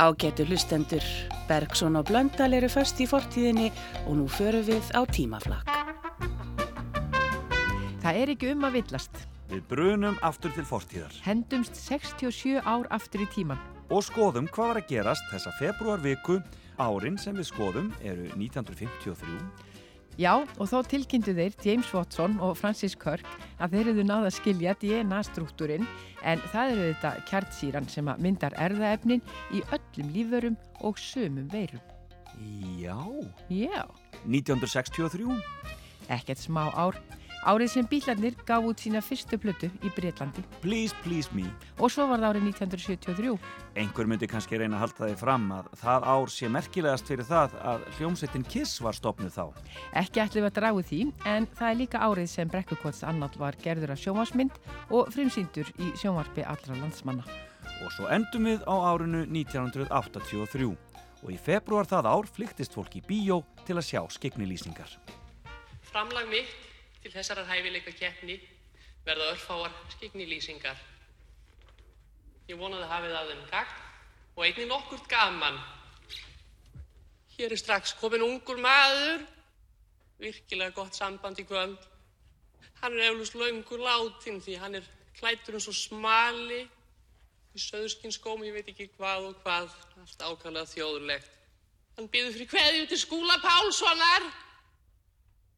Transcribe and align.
Ágætu 0.00 0.46
hlustendur, 0.48 1.04
Bergson 1.48 1.96
og 1.96 2.06
Blöndal 2.08 2.54
eru 2.56 2.68
först 2.72 3.00
í 3.04 3.06
fortíðinni 3.06 3.66
og 4.06 4.14
nú 4.16 4.28
förum 4.32 4.64
við 4.64 4.86
á 4.96 5.04
tímaflakk. 5.04 5.68
Það 8.00 8.20
er 8.22 8.32
ekki 8.32 8.48
um 8.54 8.64
að 8.64 8.78
villast. 8.78 9.20
Við 9.50 9.60
brunum 9.68 10.16
aftur 10.24 10.54
til 10.56 10.64
fortíðar. 10.64 11.12
Hendumst 11.26 11.76
67 11.76 12.62
ár 12.64 12.88
aftur 12.88 13.26
í 13.26 13.28
tíman. 13.34 13.60
Og 13.92 14.00
skoðum 14.06 14.48
hvað 14.48 14.72
var 14.72 14.80
að 14.80 14.88
gerast 14.88 15.28
þessa 15.34 15.52
februarviku. 15.60 16.38
Árin 16.80 17.20
sem 17.20 17.36
við 17.36 17.50
skoðum 17.52 17.92
eru 18.00 18.24
1953. 18.40 19.68
Já, 20.20 20.34
og 20.60 20.68
þá 20.68 20.82
tilkynntu 20.90 21.32
þeir 21.32 21.54
James 21.64 21.90
Watson 21.96 22.34
og 22.44 22.58
Francis 22.60 22.92
Kirk 22.98 23.24
að 23.56 23.76
þeir 23.76 23.88
eru 23.94 24.02
náða 24.04 24.28
að 24.28 24.34
skilja 24.36 24.74
DNA-struktúrin 24.82 25.86
en 26.28 26.42
það 26.52 26.72
eru 26.74 26.88
þetta 26.90 27.12
kjartsýran 27.30 27.88
sem 27.88 28.10
myndar 28.20 28.56
erðaefnin 28.60 29.22
í 29.56 29.62
öllum 29.72 30.10
lífverum 30.12 30.58
og 30.84 31.00
sömum 31.00 31.48
veirum. 31.48 31.80
Já. 32.76 32.98
Já. 33.48 33.86
1963. 34.26 35.40
Ekkert 36.12 36.44
smá 36.44 36.66
ár. 36.68 37.00
Árið 37.40 37.70
sem 37.72 37.86
bílarnir 37.88 38.34
gaf 38.44 38.66
út 38.68 38.82
sína 38.82 39.00
fyrstu 39.00 39.38
plötu 39.40 39.70
í 39.80 39.90
Breitlandi. 39.96 40.42
Please, 40.60 40.92
please 41.00 41.32
me. 41.32 41.46
Og 41.80 41.88
svo 41.88 42.04
var 42.10 42.20
það 42.20 42.34
árið 42.34 42.48
1973. 42.50 43.32
Einhver 43.80 44.10
myndi 44.10 44.28
kannski 44.28 44.60
reyna 44.60 44.76
að 44.76 44.82
halda 44.84 45.08
þig 45.08 45.22
fram 45.22 45.46
að 45.56 45.70
það 45.80 46.06
ár 46.12 46.34
sé 46.34 46.50
merkilegast 46.52 47.08
fyrir 47.08 47.28
það 47.30 47.56
að 47.72 47.88
hljómsveitin 47.96 48.46
Kiss 48.52 48.84
var 48.84 48.98
stopnuð 48.98 49.32
þá. 49.38 49.44
Ekki 50.02 50.24
ætlum 50.26 50.44
við 50.44 50.50
að 50.50 50.56
dragu 50.60 50.84
því, 50.90 51.00
en 51.32 51.48
það 51.56 51.70
er 51.70 51.80
líka 51.80 52.04
árið 52.04 52.30
sem 52.34 52.52
Brekkukots 52.52 53.02
annall 53.08 53.32
var 53.40 53.56
gerður 53.64 53.96
af 53.96 54.04
sjónvarsmynd 54.04 54.60
og 54.92 55.12
frimsýndur 55.16 55.72
í 55.80 55.90
sjónvarpi 55.96 56.44
allra 56.44 56.76
landsmanna. 56.76 57.24
Og 57.80 57.92
svo 57.96 58.10
endum 58.12 58.50
við 58.52 58.68
á 58.68 58.76
árinu 58.92 59.24
1983 59.24 60.74
og 61.20 61.28
í 61.32 61.36
februar 61.40 61.88
það 61.88 62.08
ár 62.12 62.28
flyktist 62.28 62.76
fólk 62.76 63.00
í 63.00 63.04
bíó 63.04 63.40
til 63.64 63.80
að 63.80 63.88
sjá 63.88 64.02
skegni 64.12 64.48
Framlag 65.90 66.28
mitt 66.30 66.69
til 67.02 67.12
þessarar 67.12 67.48
hæfileika 67.48 67.92
keppni 67.96 68.36
verða 69.06 69.30
örfáar 69.32 69.74
skiknilýsingar. 69.94 70.78
Ég 72.50 72.58
vonaði 72.58 72.84
að 72.84 72.92
hafið 72.94 73.16
af 73.16 73.28
þeim 73.30 73.44
gagn 73.50 73.76
og 74.36 74.44
einnig 74.46 74.68
nokkurt 74.68 75.06
gaman. 75.08 75.60
Hér 77.36 77.54
er 77.54 77.60
strax 77.60 77.94
komin 78.00 78.24
ungur 78.26 78.60
maður, 78.60 79.24
virkilega 80.20 80.76
gott 80.76 80.98
samband 80.98 81.40
í 81.40 81.46
kvöld. 81.48 81.78
Hann 82.80 82.96
er 82.98 83.10
eflust 83.10 83.36
laungur 83.36 83.80
látin 83.84 84.40
því 84.44 84.58
hann 84.60 84.78
er 84.80 84.86
klætur 85.16 85.56
eins 85.56 85.68
og 85.68 85.76
smali 85.76 86.62
í 87.50 87.60
söðskinskóm, 87.60 88.44
ég 88.46 88.54
veit 88.54 88.68
ekki 88.72 88.90
hvað 88.96 89.30
og 89.30 89.40
hvað, 89.44 89.72
allt 90.00 90.22
ákvæmlega 90.22 90.70
þjóðurlegt. 90.70 91.32
Hann 91.96 92.08
byður 92.12 92.36
fyrir 92.36 92.52
hverju 92.52 92.86
til 92.90 93.00
skúla 93.00 93.36
Pálssonar. 93.42 94.28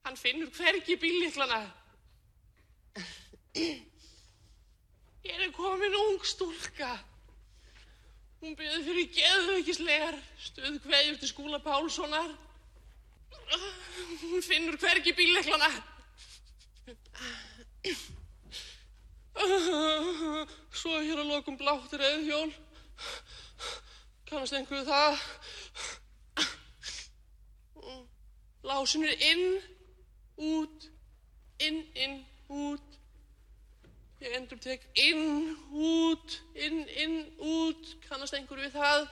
Hann 0.02 0.16
finnur 0.18 0.50
hvergi 0.50 0.96
bílliklana. 0.98 1.62
Ég 5.22 5.34
er 5.38 5.52
komin 5.54 5.94
ung 5.94 6.24
stúlka. 6.26 6.90
Hún 8.42 8.56
byrði 8.58 8.80
fyrir 8.88 9.12
geðveikislegar 9.14 10.16
stöðkveðjur 10.48 11.20
til 11.20 11.30
skúla 11.30 11.60
Pálssonar. 11.62 12.32
Hún 14.24 14.42
finnur 14.42 14.78
hvergi 14.82 15.14
bílliklana. 15.14 15.70
Svo 20.82 20.98
hér 20.98 21.22
að 21.22 21.30
lokum 21.30 21.58
bláttir 21.60 22.02
eða 22.02 22.24
hjól. 22.26 22.50
Kannast 24.26 24.58
einhverju 24.58 24.88
það? 24.90 25.22
Lásin 28.66 29.06
er 29.06 29.22
inn 29.30 29.46
út, 30.36 30.88
inn, 31.58 31.82
inn, 31.94 32.18
út. 32.48 32.98
Ég 34.22 34.36
endur 34.38 34.58
tek 34.62 34.84
inn, 35.02 35.56
út, 35.74 36.38
inn, 36.54 36.84
inn, 37.02 37.16
út. 37.38 37.94
Kannast 38.06 38.36
einhverju 38.38 38.68
við 38.68 38.76
það? 38.76 39.06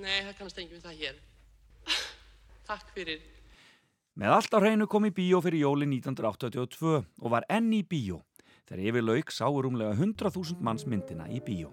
Nei, 0.00 0.20
það 0.26 0.36
kannast 0.38 0.60
einhverju 0.60 0.80
við 0.80 0.86
það 0.86 1.00
hér. 1.02 1.18
Takk 2.70 2.92
fyrir. 2.96 3.20
Með 4.16 4.32
allt 4.32 4.56
á 4.56 4.58
hreinu 4.62 4.88
kom 4.88 5.04
í 5.04 5.12
bíó 5.12 5.42
fyrir 5.44 5.66
jóli 5.66 5.86
1982 5.90 6.96
og 7.04 7.32
var 7.32 7.44
enn 7.52 7.68
í 7.76 7.82
bíó. 7.84 8.22
Þegar 8.66 8.80
yfir 8.82 9.04
lauk 9.06 9.28
sáur 9.30 9.66
umlega 9.68 9.94
100.000 9.94 10.58
manns 10.66 10.82
myndina 10.90 11.28
í 11.30 11.38
bíó. 11.38 11.68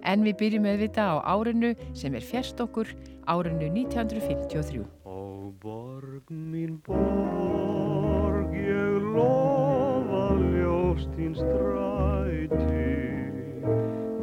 En 0.00 0.22
við 0.24 0.38
byrjum 0.40 0.62
með 0.64 0.86
þetta 0.86 1.04
á 1.12 1.36
árinu 1.36 1.74
sem 1.92 2.14
er 2.16 2.24
fjärst 2.24 2.62
okkur, 2.64 2.88
árinu 3.28 3.68
1953. 3.74 4.80
Ó 5.04 5.52
borg 5.60 6.32
mín 6.32 6.78
borg, 6.86 8.54
ég 8.56 8.96
lofa 9.12 10.24
ljóst 10.40 11.12
þín 11.18 11.36
stræti, 11.36 12.88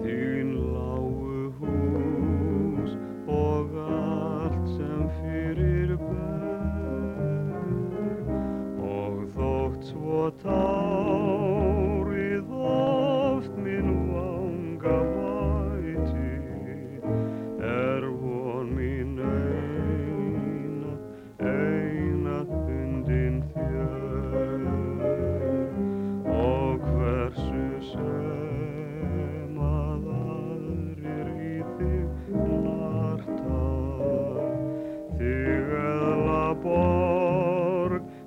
þín 0.02 0.56
lágu 0.74 1.54
hús 1.62 2.98
og 3.30 3.78
allt 3.86 4.66
sem 4.74 5.06
fyrir 5.22 5.94
ber. 6.02 7.06
Og 8.82 9.22
þótt 9.38 9.94
svo 9.94 10.32
tárið 10.42 11.15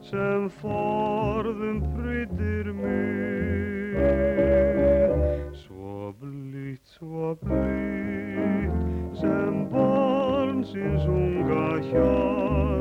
sem 0.09 0.49
forðum 0.61 1.83
pryttir 1.93 2.73
mig. 2.73 3.99
Svo 5.53 6.15
blítt, 6.21 6.87
svo 6.97 7.35
blítt 7.43 9.21
sem 9.21 9.67
barnsins 9.73 11.05
unga 11.13 11.69
hjarta 11.91 12.78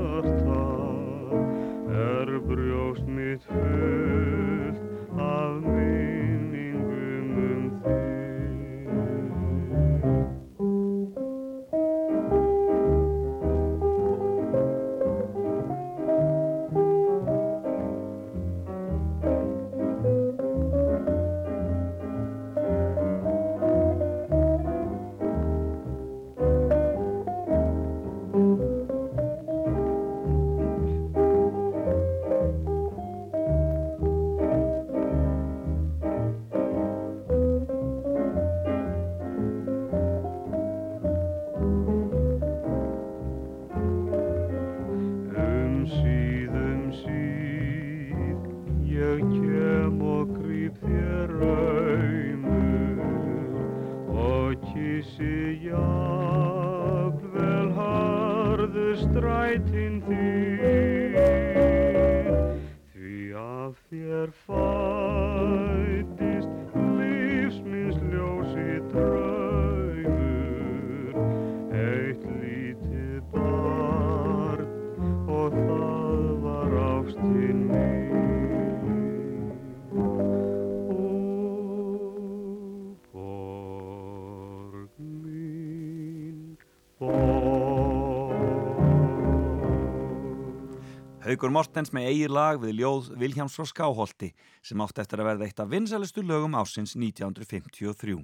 Haugur 91.28 91.52
Mortens 91.54 91.92
með 91.94 92.08
eigir 92.10 92.32
lag 92.34 92.58
við 92.58 92.80
ljóð 92.80 93.12
Viljáms 93.22 93.54
frá 93.54 93.68
Skáholti 93.70 94.32
sem 94.66 94.82
átt 94.82 94.98
eftir 95.04 95.22
að 95.22 95.28
verða 95.30 95.46
eitt 95.46 95.62
af 95.62 95.70
vinsælustu 95.70 96.24
lögum 96.26 96.58
ásins 96.58 96.96
1953. 96.98 98.18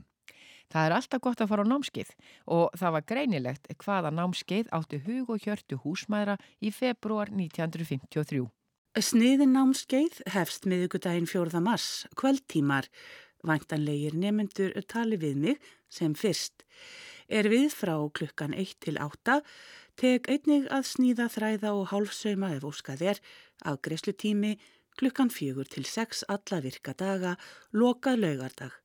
Það 0.74 0.88
er 0.88 0.96
alltaf 0.98 1.22
gott 1.22 1.44
að 1.46 1.52
fara 1.52 1.62
á 1.62 1.70
námskeið 1.70 2.10
og 2.58 2.74
það 2.82 2.96
var 2.98 3.08
greinilegt 3.14 3.70
hvaða 3.78 4.10
námskeið 4.18 4.74
átti 4.74 5.04
hug 5.06 5.30
og 5.36 5.46
hjörtu 5.46 5.78
húsmæðra 5.86 6.40
í 6.58 6.74
februar 6.74 7.30
1953. 7.30 8.42
Sniðin 8.98 9.54
námskeið 9.54 10.24
hefst 10.34 10.66
miðugudaginn 10.66 11.30
4. 11.30 11.62
mars, 11.62 12.08
kvöldtímar. 12.18 12.90
Vantanlegir 13.46 14.18
nemyndur 14.18 14.74
tali 14.90 15.22
við 15.22 15.38
mig 15.46 15.74
sem 15.94 16.18
fyrst. 16.18 16.66
Er 17.28 17.50
við 17.52 17.72
frá 17.76 17.96
klukkan 18.12 18.54
1 18.54 18.80
til 18.84 19.00
8, 19.00 19.40
teg 20.00 20.30
einnig 20.32 20.68
að 20.74 20.88
sníða 20.90 21.30
þræða 21.32 21.74
og 21.78 21.90
hálfsauma 21.94 22.54
ef 22.58 22.68
óskað 22.68 23.06
er, 23.14 23.22
afgreyslutími, 23.64 24.58
klukkan 25.00 25.32
4 25.34 25.66
til 25.72 25.86
6 25.86 26.26
alla 26.30 26.60
virka 26.62 26.94
daga, 26.98 27.38
lokað 27.72 28.20
laugardag. 28.26 28.76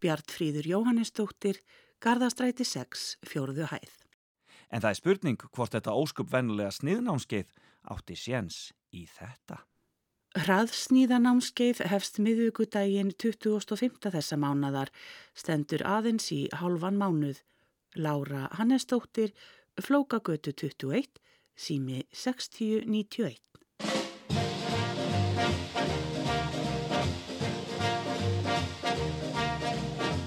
Bjartfríður 0.00 0.66
Jóhannesdóttir, 0.72 1.60
Garðastræti 2.00 2.64
6, 2.64 3.16
fjórðu 3.24 3.70
hæð. 3.70 3.94
En 4.70 4.82
það 4.82 4.90
er 4.90 4.98
spurning 4.98 5.46
hvort 5.54 5.72
þetta 5.76 5.94
óskup 5.94 6.32
vennulega 6.32 6.74
sniðnámskeið 6.74 7.54
átti 7.94 8.16
séns 8.18 8.70
í 8.92 9.06
þetta. 9.08 9.62
Hraðsníðanámskeið 10.36 11.80
hefst 11.88 12.18
miðugudaginn 12.20 13.14
25. 13.16 14.10
þessa 14.12 14.36
mánadar, 14.36 14.90
stendur 15.32 15.84
aðeins 15.88 16.28
í 16.34 16.42
hálfan 16.52 16.98
mánuð. 17.00 17.40
Lára 17.96 18.48
Hannesdóttir, 18.52 19.32
Flókagötu 19.74 20.50
21, 20.52 21.02
sími 21.54 22.06
6091. 22.12 23.40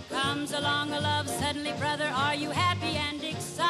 Comes 0.10 0.52
along 0.54 0.94
a 0.94 1.00
love 1.00 1.30
suddenly, 1.30 1.74
brother, 1.74 2.12
are 2.16 2.36
you 2.36 2.50
happy 2.50 2.98
and 2.98 3.24
excited? 3.24 3.68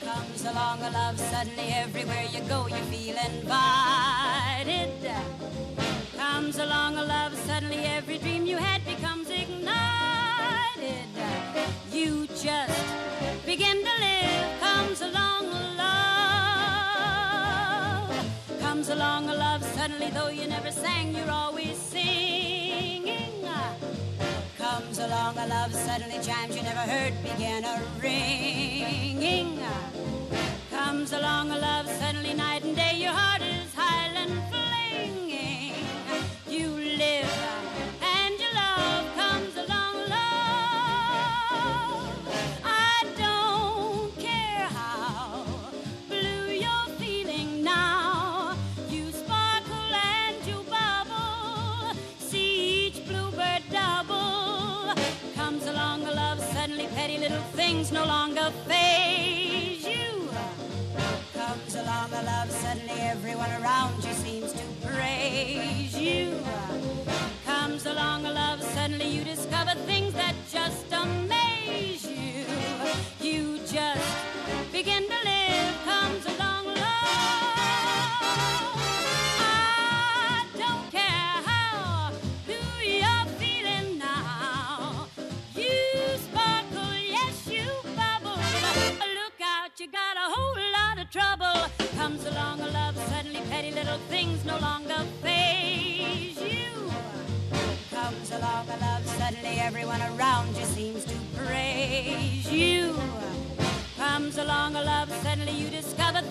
Comes 0.00 0.44
along 0.44 0.82
a 0.82 0.90
love 0.90 1.18
suddenly, 1.18 1.68
everywhere 1.72 2.26
you 2.32 2.40
go 2.48 2.66
you 2.68 2.82
feel 2.90 3.16
invited. 3.16 4.90
Comes 6.16 6.58
along 6.58 6.96
a 6.96 7.04
love 7.04 7.36
suddenly, 7.46 7.84
every 7.84 8.18
dream 8.18 8.46
you 8.46 8.56
had 8.56 8.82
becomes 8.84 9.28
ignited. 9.28 10.03
Uh, 10.76 11.70
you 11.92 12.26
just 12.26 12.84
begin 13.46 13.76
to 13.76 13.90
live. 14.00 14.60
Comes 14.60 15.02
along 15.02 15.46
a 15.46 15.74
love. 18.08 18.60
Comes 18.60 18.88
along 18.88 19.28
a 19.30 19.34
love 19.34 19.62
suddenly, 19.62 20.10
though 20.10 20.30
you 20.30 20.48
never 20.48 20.72
sang, 20.72 21.14
you're 21.14 21.30
always 21.30 21.76
singing. 21.78 23.46
Comes 24.58 24.98
along 24.98 25.38
a 25.38 25.46
love 25.46 25.72
suddenly, 25.72 26.18
chimes 26.20 26.56
you 26.56 26.62
never 26.64 26.80
heard 26.80 27.14
begin 27.22 27.64
a 27.64 27.80
ringing. 28.02 29.60
Comes 30.70 31.12
along 31.12 31.52
a 31.52 31.56
love 31.58 31.88
suddenly, 31.88 32.34
night 32.34 32.64
and 32.64 32.74
day, 32.74 32.96
your 32.96 33.12
heart 33.12 33.42
is 33.42 33.72
highland 33.74 34.32
flinging. 34.48 34.53
Everyone 63.34 63.62
around 63.62 64.04
you 64.04 64.12
seems 64.12 64.52
to 64.52 64.62
praise 64.86 65.98
you. 65.98 66.32
Comes 67.44 67.84
along 67.84 68.26
a 68.26 68.32
love 68.32 68.62
suddenly, 68.62 69.08
you 69.08 69.24
discover 69.24 69.74
things 69.86 70.12
that 70.14 70.34
just 70.52 70.92
amaze 70.92 71.23
suddenly, 99.44 99.60
everyone 99.60 100.00
around 100.02 100.56
you 100.56 100.64
seems 100.64 101.04
to 101.04 101.14
praise 101.36 102.50
you. 102.50 102.94
Comes 103.96 104.38
along 104.38 104.76
a 104.76 104.82
love 104.82 105.10
suddenly, 105.22 105.52
you 105.52 105.68
discover 105.68 106.22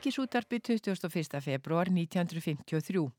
Ríkisútarpi 0.00 0.60
21. 0.60 1.42
februar 1.44 1.90
1953. 1.92 3.12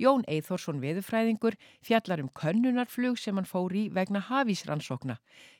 Jón 0.00 0.22
Eithórsson 0.24 0.78
veðufræðingur 0.80 1.58
fjallar 1.84 2.22
um 2.24 2.30
könnunarflug 2.32 3.18
sem 3.20 3.36
hann 3.36 3.44
fór 3.44 3.74
í 3.76 3.82
vegna 3.92 4.22
hafísrannsókna. 4.30 5.18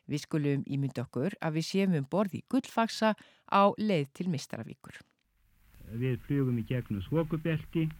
Við 0.09 0.25
skulum 0.25 0.65
ímynda 0.65 1.05
okkur 1.05 1.37
að 1.45 1.59
við 1.59 1.69
séum 1.69 1.99
um 2.01 2.09
borð 2.09 2.39
í 2.39 2.43
gullfaksa 2.49 3.13
á 3.53 3.63
leið 3.77 4.09
til 4.17 4.29
Mistaravíkur. 4.33 4.97
Við 5.93 6.17
flugum 6.25 6.57
í 6.57 6.65
gegnum 6.65 7.05
þvokubelti 7.05 7.91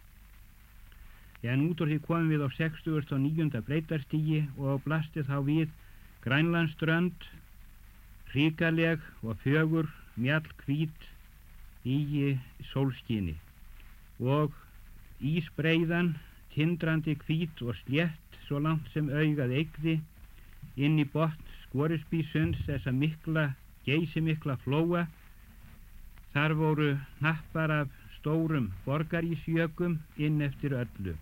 en 1.45 1.69
út 1.69 1.85
úr 1.85 1.93
því 1.93 2.01
komum 2.09 2.33
við 2.33 2.41
á 2.41 2.49
69. 2.57 3.61
breytarstígi 3.69 4.47
og 4.57 4.81
blasti 4.81 5.21
þá 5.21 5.37
við 5.45 5.69
Grænlandströnd, 6.25 7.21
ríkaleg 8.33 8.97
og 9.21 9.37
fögur 9.45 9.93
mjall 10.17 10.49
hvít 10.65 11.12
í 11.85 12.37
sólskinni 12.71 13.35
og 14.23 14.53
ísbreiðan, 15.23 16.13
tindrandi 16.53 17.15
hvít 17.25 17.61
og 17.65 17.75
slétt 17.81 18.39
svo 18.47 18.59
langt 18.63 18.87
sem 18.93 19.09
augað 19.09 19.55
eigði 19.59 19.95
inn 20.77 20.99
í 21.01 21.05
botn 21.13 21.51
skorisbísunds 21.65 22.61
þessa 22.67 22.93
mikla, 22.93 23.49
geysi 23.87 24.21
mikla 24.21 24.57
flóa. 24.63 25.07
Þar 26.33 26.55
voru 26.59 26.89
hnappar 27.19 27.73
af 27.81 27.99
stórum 28.19 28.71
borgarísjökum 28.85 29.99
inn 30.17 30.41
eftir 30.41 30.77
öllu. 30.83 31.17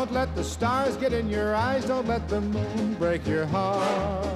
Don't 0.00 0.14
let 0.14 0.34
the 0.34 0.42
stars 0.42 0.96
get 0.96 1.12
in 1.12 1.28
your 1.28 1.54
eyes, 1.54 1.84
don't 1.84 2.08
let 2.08 2.26
the 2.26 2.40
moon 2.40 2.94
break 2.94 3.26
your 3.26 3.44
heart. 3.44 4.26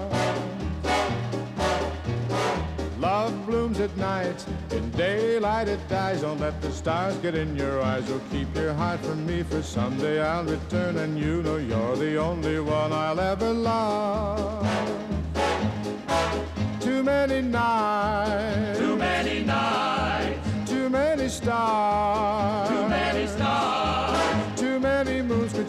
Love 2.99 3.47
blooms 3.47 3.81
at 3.81 3.97
night, 3.97 4.45
in 4.73 4.91
daylight 4.91 5.69
it 5.69 5.81
dies. 5.89 6.21
Don't 6.21 6.39
let 6.39 6.61
the 6.61 6.71
stars 6.71 7.17
get 7.17 7.35
in 7.35 7.57
your 7.57 7.81
eyes. 7.81 8.05
Oh, 8.11 8.21
keep 8.31 8.55
your 8.55 8.75
heart 8.75 9.01
from 9.01 9.25
me, 9.25 9.43
for 9.43 9.63
someday 9.63 10.21
I'll 10.21 10.45
return, 10.45 10.99
and 10.99 11.19
you 11.19 11.43
know 11.43 11.57
you're 11.57 11.97
the 11.97 12.19
only 12.19 12.61
one 12.61 12.93
I'll 12.93 13.19
ever 13.19 13.51
love. 13.51 14.69
Too 16.79 17.03
many 17.03 17.41
nights, 17.41 18.79
Too 18.79 18.97
many 18.99 19.43
nights, 19.43 20.71
too 20.71 20.91
many 20.91 21.27
stars, 21.31 22.69
too 22.69 22.84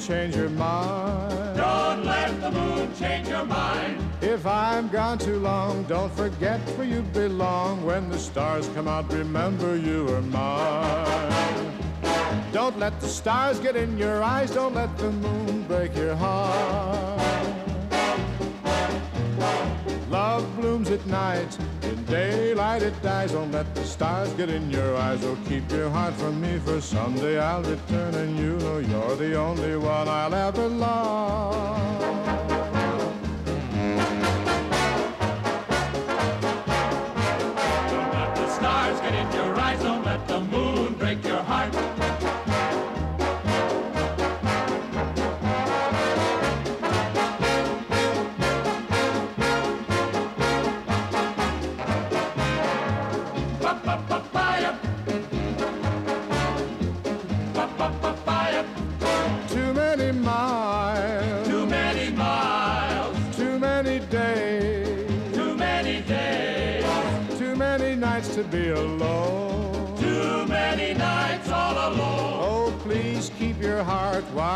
change 0.06 0.36
your 0.36 0.50
mind. 0.50 1.58
Don't 1.58 2.06
let 2.06 2.40
the 2.40 2.52
moon 2.52 2.96
change 2.96 3.28
your 3.28 3.44
mind. 3.46 4.00
If 4.22 4.46
I'm 4.46 4.88
gone 4.90 5.18
too 5.18 5.40
long, 5.40 5.84
don't 5.84 6.14
forget 6.14 6.60
where 6.78 6.88
you 6.88 7.02
belong. 7.02 7.84
When 7.84 8.10
the 8.10 8.20
stars 8.20 8.70
come 8.76 8.88
out, 8.88 9.12
remember 9.12 9.76
you 9.76 10.08
are 10.10 10.22
mine. 10.22 11.72
Don't 12.52 12.78
let 12.78 13.00
the 13.02 13.08
stars 13.08 13.60
get 13.60 13.76
in 13.76 13.98
your 13.98 14.22
eyes, 14.22 14.52
don't 14.52 14.76
let 14.76 14.96
the 14.98 15.12
moon 15.12 15.64
break 15.64 15.96
your 15.96 16.16
heart. 16.16 17.55
Love 20.16 20.48
blooms 20.56 20.90
at 20.92 21.06
night, 21.08 21.58
in 21.82 22.06
daylight 22.06 22.82
it 22.82 22.96
dies. 23.02 23.34
Don't 23.34 23.52
let 23.52 23.68
the 23.76 23.84
stars 23.84 24.32
get 24.36 24.50
in 24.50 24.72
your 24.72 24.96
eyes. 24.96 25.22
Oh, 25.26 25.38
keep 25.46 25.70
your 25.70 25.90
heart 25.90 26.14
from 26.14 26.40
me, 26.40 26.58
for 26.60 26.80
someday 26.80 27.38
I'll 27.38 27.62
return, 27.62 28.16
and 28.16 28.40
you 28.40 28.56
know 28.60 28.78
you're 28.78 29.18
the 29.18 29.36
only 29.36 29.76
one 29.76 30.08
I'll 30.08 30.34
ever 30.34 30.70
love. 30.70 32.15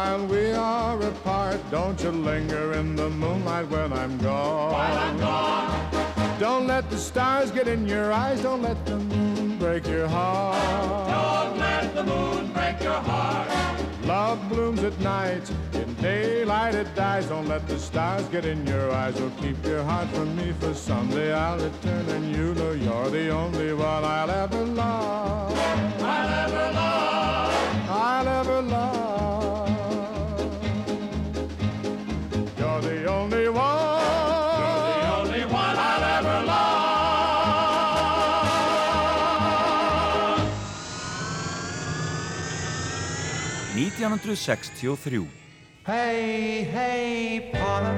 While 0.09 0.25
we 0.27 0.51
are 0.53 1.01
apart. 1.01 1.59
Don't 1.69 2.01
you 2.01 2.11
linger 2.11 2.73
in 2.73 2.95
the 2.95 3.09
moonlight 3.09 3.67
when 3.69 3.93
I'm 3.93 4.17
gone. 4.17 4.71
While 4.71 4.97
I'm 4.97 5.17
gone, 5.19 6.39
Don't 6.39 6.67
let 6.67 6.89
the 6.89 6.97
stars 6.97 7.51
get 7.51 7.67
in 7.67 7.87
your 7.87 8.11
eyes. 8.11 8.41
Don't 8.41 8.61
let 8.61 8.85
the 8.85 8.97
moon 8.97 9.57
break 9.59 9.85
your 9.87 10.07
heart. 10.07 10.57
don't 11.15 11.59
let 11.59 11.93
the 11.93 12.03
moon 12.03 12.51
break 12.53 12.81
your 12.81 13.01
heart. 13.11 13.49
Love 14.05 14.39
blooms 14.49 14.83
at 14.83 14.97
night. 14.99 15.45
In 15.73 15.93
daylight 15.95 16.75
it 16.75 16.89
dies. 16.95 17.27
Don't 17.27 17.47
let 17.47 17.67
the 17.67 17.77
stars 17.77 18.25
get 18.29 18.45
in 18.45 18.65
your 18.65 18.91
eyes. 18.91 19.15
Oh, 19.19 19.31
keep 19.41 19.63
your 19.63 19.83
heart 19.83 20.07
from 20.15 20.35
me, 20.35 20.53
for 20.59 20.73
someday 20.73 21.33
I'll 21.33 21.59
return, 21.59 22.05
and 22.15 22.35
you 22.35 22.55
know 22.55 22.71
you're 22.71 23.09
the 23.09 23.29
only 23.29 23.73
one 23.73 24.03
I'll 24.03 24.31
ever 24.31 24.65
love. 24.65 25.53
I'll 26.01 26.33
ever 26.45 26.73
love. 26.73 26.98
1963 43.99 45.27
Hey, 45.85 46.63
hey, 46.71 47.49
Paula, 47.51 47.93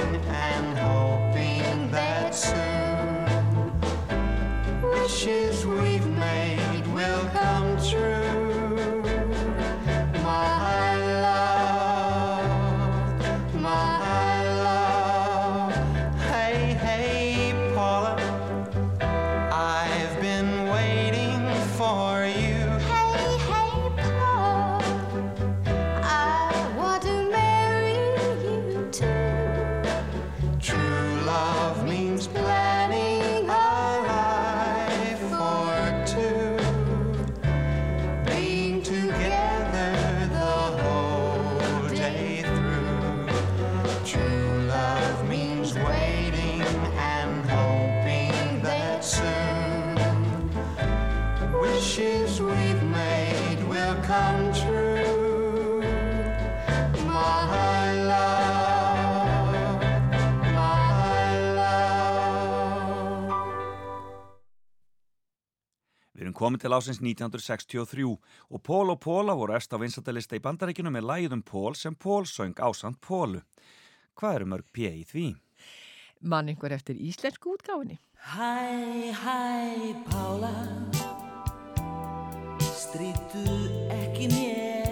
in. 0.00 0.39
Komið 66.40 66.64
til 66.64 66.72
ásins 66.72 67.00
1963 67.04 68.06
og 68.08 68.62
Pól 68.64 68.94
og 68.94 69.00
Póla 69.04 69.36
voru 69.36 69.56
efst 69.56 69.74
á 69.76 69.78
vinsættalista 69.80 70.38
í 70.38 70.44
bandaríkinu 70.44 70.92
með 70.92 71.08
lægðum 71.10 71.44
Pól 71.44 71.76
sem 71.76 71.94
Pól 71.94 72.24
söng 72.24 72.56
ásand 72.56 73.00
Pólu. 73.04 73.42
Hvað 74.16 74.38
eru 74.38 74.50
mörg 74.52 74.68
P 74.72 74.88
í 74.88 75.04
því? 75.04 75.26
Mann 76.20 76.48
einhver 76.52 76.72
eftir 76.76 76.96
íslensku 76.96 77.56
útgáfinni. 77.56 77.98
Hæ, 78.32 79.12
hæ, 79.16 79.38
Pála 80.08 80.54
Strítu 82.60 83.44
ekki 83.92 84.28
mér 84.32 84.89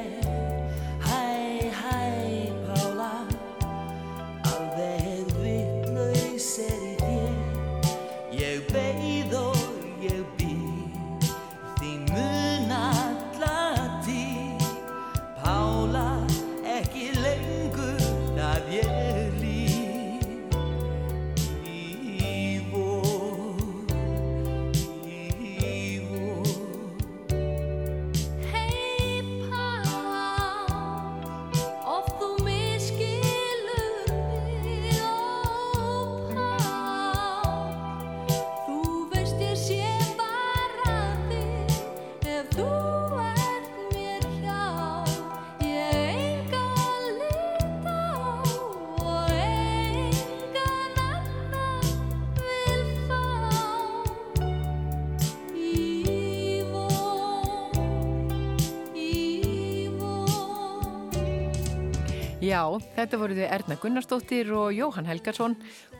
Já, 62.59 62.65
þetta 62.97 63.19
voru 63.21 63.35
þau 63.39 63.49
Erna 63.55 63.75
Gunnarsdóttir 63.79 64.49
og 64.57 64.73
Jóhann 64.75 65.07
Helgarsson 65.07 65.53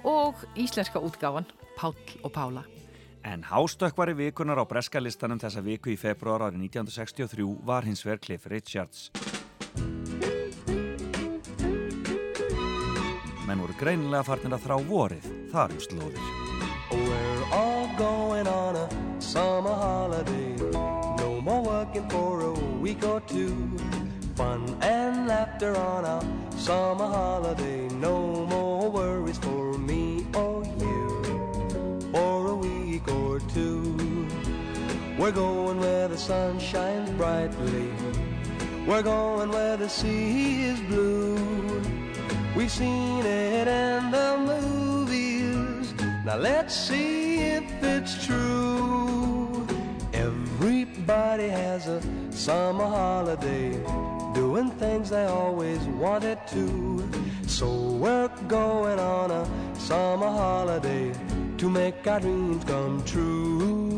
og 0.03 0.41
íslenska 0.59 0.99
útgáfan 0.99 1.47
Páll 1.79 2.17
og 2.27 2.33
Pála. 2.35 2.65
En 3.23 3.45
hástökkvari 3.47 4.17
vikunar 4.19 4.59
á 4.59 4.67
breskalistanum 4.67 5.39
þessa 5.39 5.63
viku 5.63 5.93
í 5.93 5.99
februar 6.01 6.49
árið 6.49 6.65
1963 6.67 7.47
var 7.63 7.87
hins 7.87 8.03
vegar 8.03 8.19
Cliff 8.25 8.49
Richards. 8.51 9.13
Menn 13.47 13.63
voru 13.63 13.79
greinilega 13.79 14.27
farnir 14.27 14.59
að 14.59 14.67
þrá 14.67 14.77
vorið, 14.91 15.31
þar 15.55 15.77
um 15.77 15.85
slóðir. 15.87 16.27
We're 16.91 17.47
all 17.55 17.87
going 17.95 18.51
on 18.51 18.83
a 18.83 18.89
summer 19.21 19.79
holiday. 19.79 20.57
No 21.23 21.39
more 21.41 21.63
working 21.63 22.09
for 22.11 22.41
a 22.41 22.53
week 22.83 23.05
or 23.05 23.21
two. 23.21 23.55
Fun 24.39 24.77
and 24.83 25.27
laughter 25.27 25.77
on 25.77 26.05
a 26.05 26.57
summer 26.57 27.07
holiday. 27.07 27.89
No 27.89 28.47
more 28.47 28.89
worries 28.89 29.37
for 29.39 29.77
me 29.77 30.29
or 30.33 30.65
you 30.79 32.09
for 32.13 32.51
a 32.51 32.55
week 32.55 33.09
or 33.09 33.41
two. 33.41 34.29
We're 35.19 35.33
going 35.33 35.81
where 35.81 36.07
the 36.07 36.17
sun 36.17 36.61
shines 36.61 37.11
brightly. 37.19 37.91
We're 38.87 39.03
going 39.03 39.49
where 39.49 39.77
the 39.77 39.89
sea 39.89 40.67
is 40.67 40.81
blue. 40.83 41.83
We've 42.55 42.71
seen 42.71 43.27
it 43.27 43.67
in 43.67 44.13
the 44.13 44.39
movies. 44.39 45.93
Now 46.25 46.37
let's 46.37 46.77
see 46.77 47.39
if 47.41 47.83
it's 47.83 48.25
true. 48.25 49.67
Everybody 50.13 51.49
has 51.49 51.89
a 51.89 52.01
summer 52.31 52.87
holiday, 52.87 53.73
doing 54.39 54.71
things 54.71 55.11
they 55.11 55.25
always 55.25 55.81
wanted 56.03 56.39
to. 56.47 56.63
So 57.49 57.67
we're 58.03 58.29
going 58.47 59.01
on 59.01 59.33
a 59.33 59.45
summer 59.75 60.29
holiday 60.29 61.13
to 61.57 61.69
make 61.69 62.07
our 62.07 62.21
dreams 62.21 62.63
come 62.63 63.03
true. 63.03 63.98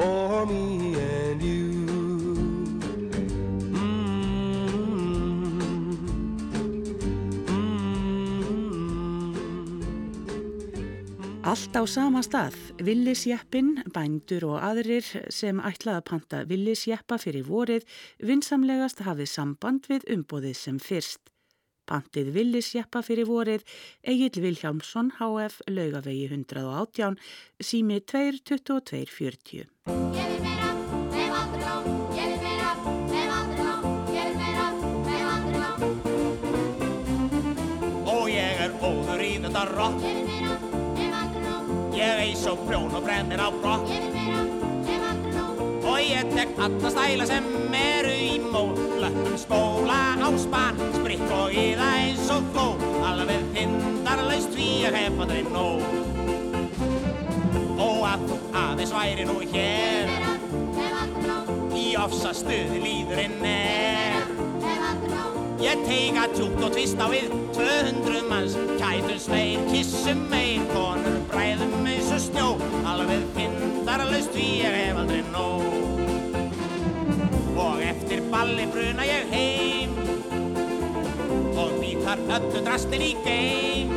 for 0.00 0.46
me 0.46 0.96
and 0.96 1.42
you. 1.42 1.68
Allt 11.50 11.74
á 11.76 11.82
sama 11.88 12.22
stað, 12.22 12.54
villisjeppin, 12.86 13.82
bændur 13.92 14.46
og 14.52 14.60
aðrir 14.70 15.04
sem 15.34 15.60
ætlaði 15.60 15.98
að 15.98 16.06
panta 16.10 16.42
villisjeppa 16.48 17.18
fyrir 17.20 17.48
vorið 17.48 17.88
vinsamlegast 18.28 19.02
hafið 19.04 19.32
samband 19.34 19.90
við 19.90 20.06
umbóðið 20.14 20.56
sem 20.60 20.78
fyrst. 20.80 21.29
Pantið 21.90 22.28
villisjeppa 22.36 23.00
fyrir 23.02 23.26
vorið 23.26 23.64
Egil 24.06 24.44
Vilhjálmsson 24.44 25.10
HF 25.18 25.56
laugavegi 25.66 26.28
118 26.30 27.18
sími 27.58 27.98
22240. 28.12 29.66
Og 38.06 38.30
ég 38.30 38.62
óður 38.78 39.26
í 39.26 39.34
þetta 39.42 39.66
rock 39.74 40.06
Ég 41.98 42.24
eis 42.28 42.46
og 42.46 42.62
prjón 42.68 42.94
og 42.94 43.02
brennir 43.02 43.42
á 43.42 43.50
brokk 43.50 44.59
Tek 46.40 46.48
alla 46.58 46.90
stæla 46.90 47.24
sem 47.28 47.44
eru 47.76 48.12
í 48.16 48.38
mól. 48.40 48.72
Löppum 49.02 49.34
spóla 49.36 50.16
á 50.24 50.28
spann 50.40 50.78
Spritt 50.94 51.26
og 51.36 51.50
það 51.52 51.82
eins 51.84 52.30
og 52.32 52.46
fló 52.54 52.64
Alveg 53.04 53.42
hindarlaust 53.52 54.54
því 54.54 54.68
ég 54.86 54.96
hef 54.96 55.18
aldrei 55.20 55.42
nóg. 55.52 55.84
Og 57.76 58.06
að 58.08 58.24
þú 58.30 58.38
aðeins 58.62 58.94
væri 58.96 59.26
nú 59.28 59.36
hér. 59.52 60.14
Í 61.76 61.84
ofsa 62.00 62.32
stuði 62.38 62.80
líðurinn 62.86 63.44
er. 63.50 64.24
Ég 65.60 65.84
teika 65.84 66.24
tjúkt 66.32 66.64
og 66.64 66.72
tvist 66.72 67.04
á 67.04 67.06
við 67.12 67.28
200 67.58 68.24
manns. 68.32 68.56
Kætum 68.80 69.20
sveir, 69.26 69.60
kissum 69.68 70.24
meir 70.32 70.64
Konur 70.72 71.20
bræðum 71.28 71.84
eins 71.84 72.08
og 72.16 72.24
snjó. 72.30 72.48
Alveg 72.88 73.28
pindarlaust 73.36 74.32
því 74.32 74.48
ég 74.62 74.80
hef 74.86 75.04
aldrei 75.04 75.20
nóg 75.28 76.19
balli 78.30 78.66
bruna 78.70 79.06
ég 79.06 79.32
heim. 79.34 79.96
Og 81.60 81.74
vítar 81.80 82.20
öllu 82.36 82.62
drastin 82.64 83.02
í 83.04 83.10
geim 83.24 83.90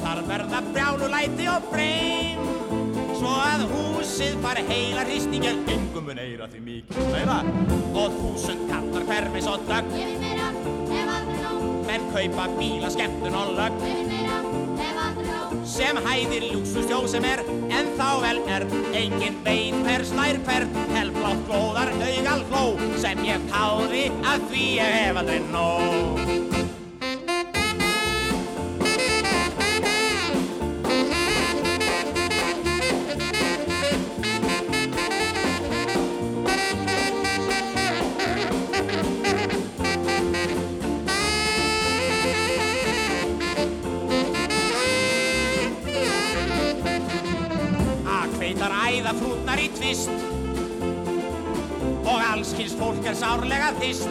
Þar 0.00 0.22
verða 0.28 0.62
brjálulæti 0.70 1.48
og 1.52 1.66
breym 1.72 2.40
Svo 3.18 3.34
að 3.42 3.66
húsið 3.72 4.38
fari 4.44 4.64
heila 4.70 5.04
hristing 5.08 5.44
Ég 5.44 5.72
engum 5.74 6.08
mun 6.08 6.20
eira 6.22 6.48
því 6.52 6.62
mikið. 6.64 7.12
Meira? 7.12 7.38
Og 7.96 8.18
þúsund 8.20 8.66
kallar 8.70 9.06
hverfis 9.08 9.48
og 9.50 9.64
dögg. 9.68 9.94
Menn 11.86 12.10
kaupa 12.12 12.50
bíla, 12.58 12.92
skemmtun 12.92 13.40
og 13.40 13.56
lögg 13.56 14.15
Sem 15.76 15.98
hæðir 16.00 16.46
lúksustjó 16.54 17.02
sem 17.10 17.24
er 17.28 17.42
En 17.68 17.90
þá 17.98 18.08
vel 18.22 18.38
er 18.48 18.64
Engin 18.96 19.36
veit 19.44 19.76
hver 19.84 20.06
slær 20.08 20.40
hver 20.48 20.64
Helblátt 20.94 21.44
glóðar 21.50 21.92
augal 22.00 22.46
hló 22.48 22.64
Sem 23.02 23.20
ég 23.28 23.48
táði 23.52 24.06
að 24.24 24.50
því 24.50 24.68
ég 24.80 25.00
hef 25.02 25.20
aldrei 25.20 25.42
nóg 25.52 26.55
Akveitar 49.06 49.14
æða 49.14 49.20
frútnar 49.20 49.60
í 49.62 49.66
tvist. 49.70 50.10
Og 52.06 52.22
allskins 52.26 52.74
fólk 52.74 53.04
er 53.06 53.14
sárlega 53.14 53.68
þist 53.78 54.08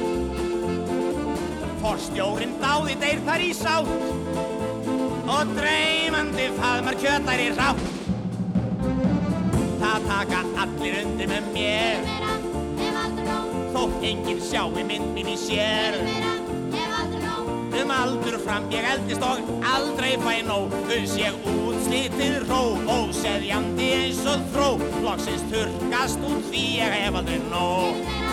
Forstjórin 1.82 2.56
dáði 2.62 2.96
deyr 3.02 3.20
þar 3.28 3.44
í 3.44 3.50
sátt. 3.54 3.92
Og 5.26 5.52
dreymandi 5.58 6.48
faðmar 6.56 7.00
kjötær 7.02 7.44
í 7.44 7.50
rátt. 7.58 7.84
Það 9.84 10.08
taka 10.08 10.40
allir 10.64 11.02
undir 11.04 11.34
með 11.34 11.52
mér. 11.58 12.10
Þótt 13.76 14.10
enginn 14.14 14.42
sjáu 14.48 14.72
mynd 14.80 15.12
mín 15.18 15.36
í 15.36 15.38
sér 15.40 16.35
aldur 17.96 18.38
fram 18.44 18.68
ég 18.74 18.86
eldist 18.92 19.24
og 19.26 19.42
aldrei 19.72 20.16
fæ 20.22 20.42
nóg. 20.48 20.74
Þauðs 20.90 21.16
ég 21.22 21.48
útslítið 21.52 22.38
ró 22.50 22.62
og 22.98 23.14
seðjandi 23.16 23.90
eins 24.02 24.22
og 24.30 24.46
þró. 24.54 24.70
Lóksins 25.06 25.46
turkast 25.52 26.24
út 26.26 26.46
því 26.50 26.64
ég 26.82 26.98
hef 27.00 27.20
aldrei 27.22 27.40
nóg. 27.50 28.26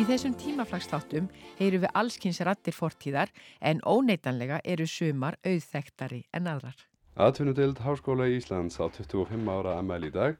Í 0.00 0.04
þessum 0.08 0.32
tímaflagsþáttum 0.40 1.26
heyru 1.58 1.82
við 1.82 1.90
allskynnsrattir 2.00 2.72
fortíðar 2.72 3.28
en 3.60 3.82
óneitanlega 3.84 4.62
eru 4.64 4.86
sumar 4.88 5.36
auðþektari 5.44 6.22
en 6.32 6.48
aðrar. 6.48 6.78
Atvinnudeld 7.20 7.82
Háskóla 7.84 8.30
í 8.30 8.38
Íslands 8.38 8.78
á 8.80 8.88
25 8.88 9.50
ára 9.52 9.74
amal 9.76 10.00
í 10.06 10.12
dag 10.14 10.38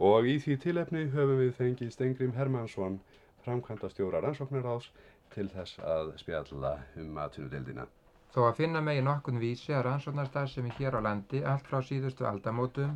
og 0.00 0.24
í 0.24 0.38
því 0.40 0.56
tilefni 0.62 1.02
höfum 1.12 1.42
við 1.42 1.52
fengið 1.58 1.92
Stengrim 1.92 2.32
Hermansson 2.38 3.02
framkvæmdastjóra 3.46 4.20
rannsóknarás 4.24 4.90
til 5.34 5.48
þess 5.54 5.80
að 5.94 6.12
spjalla 6.22 6.76
um 7.02 7.18
atvinnudeldina. 7.24 7.86
Þó 8.34 8.40
að 8.48 8.58
finna 8.60 8.80
megin 8.84 9.10
okkur 9.12 9.40
vísi 9.40 9.74
að 9.76 9.86
rannsóknarstarf 9.88 10.52
sem 10.52 10.68
er 10.70 10.78
hér 10.78 10.94
á 10.96 11.00
landi 11.06 11.42
allt 11.54 11.66
frá 11.68 11.80
síðustu 11.88 12.28
aldamótum 12.28 12.94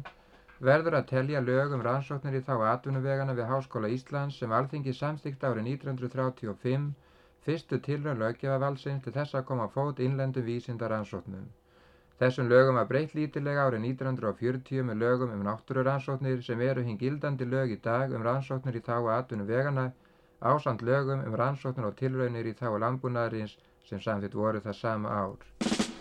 verður 0.69 0.95
að 0.99 1.09
telja 1.11 1.43
lög 1.45 1.75
um 1.77 1.83
rannsóknir 1.85 2.39
í 2.39 2.45
þá 2.47 2.55
atvinnuvegana 2.71 3.35
við 3.37 3.51
Háskóla 3.51 3.91
Íslands 3.93 4.39
sem 4.41 4.55
alþingi 4.59 4.95
samstíkt 4.97 5.45
árið 5.45 5.69
1935 5.75 6.87
fyrstu 7.49 7.79
tilrönd 7.89 8.23
löggefavalsins 8.23 9.05
til 9.05 9.13
þess 9.19 9.37
að 9.37 9.45
koma 9.51 9.69
fót 9.75 10.01
innlendu 10.07 10.43
vísindar 10.47 10.91
rannsóknum. 10.95 11.45
Þessum 12.21 12.49
lögum 12.49 12.81
var 12.81 12.89
breytt 12.89 13.13
lítilega 13.15 13.67
árið 13.69 13.83
1940 13.91 14.89
með 14.89 15.03
lögum 15.05 15.35
um 15.35 15.45
náttúruransóknir 15.51 16.41
sem 16.47 16.65
eru 16.71 16.87
hinn 16.87 16.97
gildandi 17.03 17.45
lög 17.45 17.75
í 17.75 17.79
dag 17.91 18.15
um 18.17 18.25
rannsóknir 18.25 18.81
í 18.81 18.85
þá 18.89 18.97
atvinnuvegana 19.19 19.91
ásand 20.41 20.83
lögum 20.83 21.25
um 21.27 21.35
rannsóknir 21.35 21.87
og 21.89 21.97
tilraunir 21.97 22.47
í 22.47 22.57
þágu 22.59 22.81
landbúnaðarins 22.85 23.57
sem 23.89 24.01
samþýtt 24.01 24.35
voru 24.35 24.61
það 24.61 24.81
sama 24.81 25.09
ár. 25.09 25.96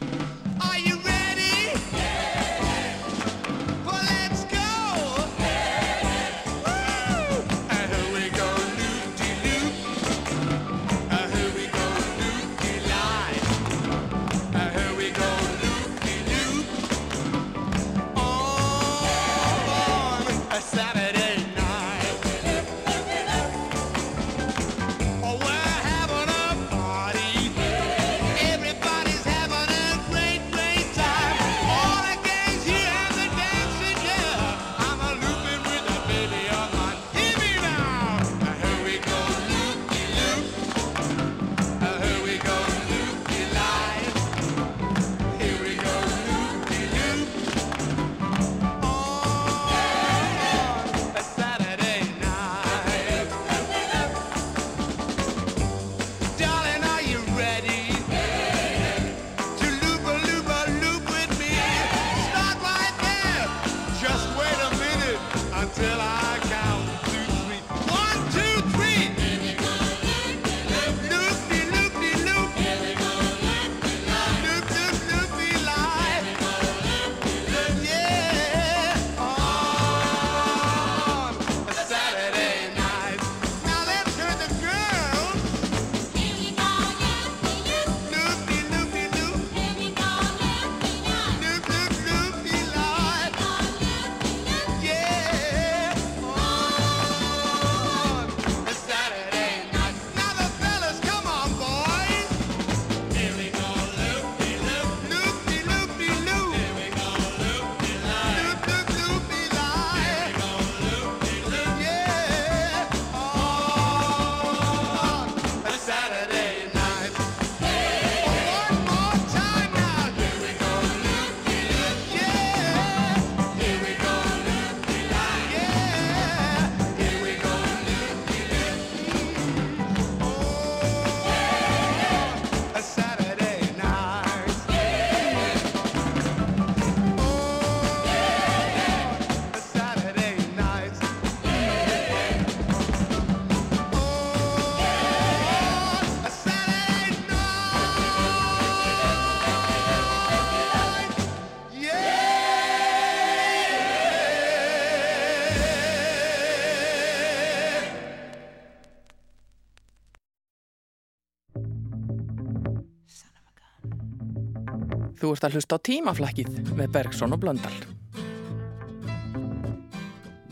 Þú 165.26 165.32
ert 165.34 165.46
að 165.48 165.56
hlusta 165.58 165.78
á 165.82 165.86
tímaflakkið 165.88 166.50
með 166.78 166.92
Bergson 166.94 167.34
og 167.34 167.40
Blöndal. 167.42 167.74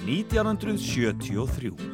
1973 0.02 1.93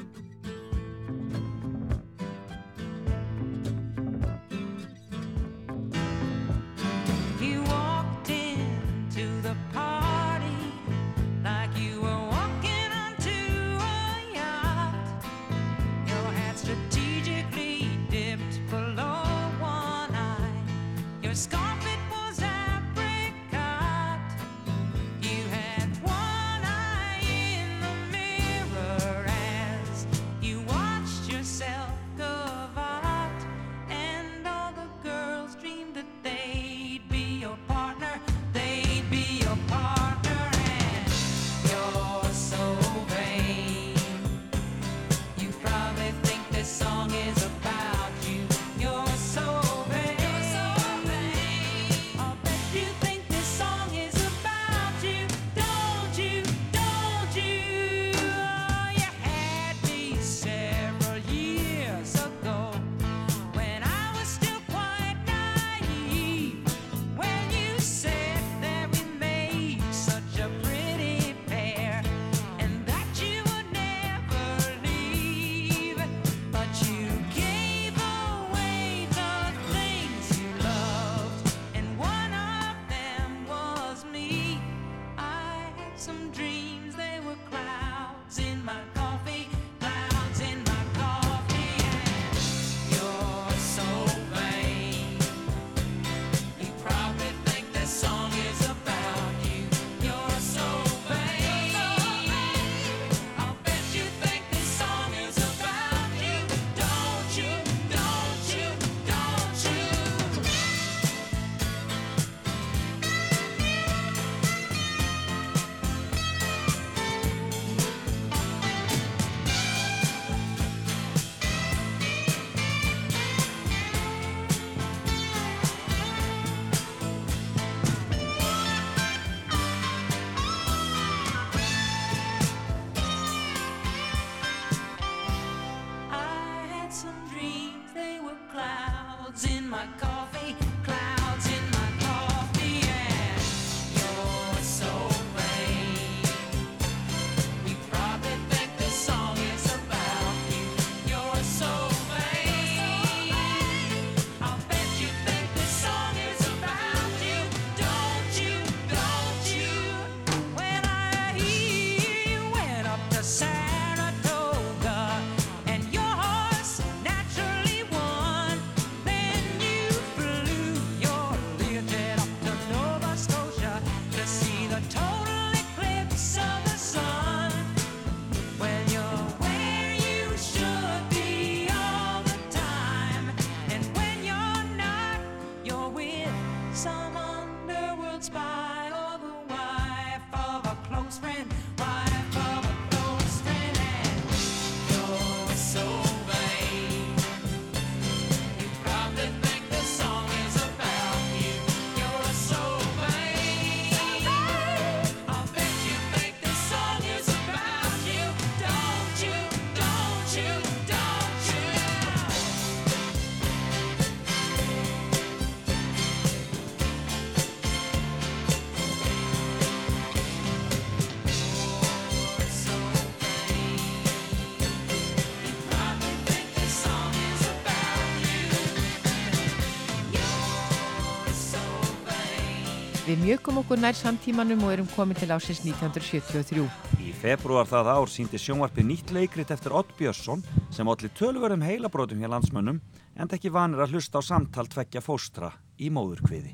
mjögum 233.17 233.58
okkur 233.63 233.80
nær 233.82 233.95
samtímanum 233.98 234.62
og 234.67 234.74
erum 234.74 234.88
komin 234.93 235.17
til 235.17 235.32
ásins 235.34 235.63
1973. 235.63 236.65
Í 237.02 237.13
februar 237.17 237.65
það 237.65 237.89
ár 237.89 238.12
síndi 238.12 238.38
sjónvarpi 238.38 238.84
nýtt 238.86 239.13
leikrit 239.15 239.50
eftir 239.56 239.74
Ott 239.74 239.95
Björnsson 239.98 240.43
sem 240.69 240.91
allir 240.91 241.10
tölverðum 241.17 241.63
heilabrótum 241.65 242.22
hjá 242.22 242.30
landsmönnum 242.30 242.82
en 243.15 243.32
ekki 243.34 243.50
vanir 243.56 243.82
að 243.82 243.95
hlusta 243.95 244.19
á 244.19 244.24
samtal 244.28 244.67
tveggja 244.69 245.02
fóstra 245.02 245.50
í 245.80 245.89
móðurkviði. 245.89 246.54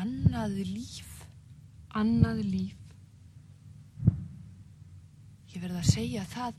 Annað 0.00 0.54
líf, 0.70 1.10
annað 1.92 2.44
líf. 2.46 2.78
Ég 5.50 5.58
verð 5.58 5.82
að 5.82 5.90
segja 5.90 6.22
það 6.30 6.54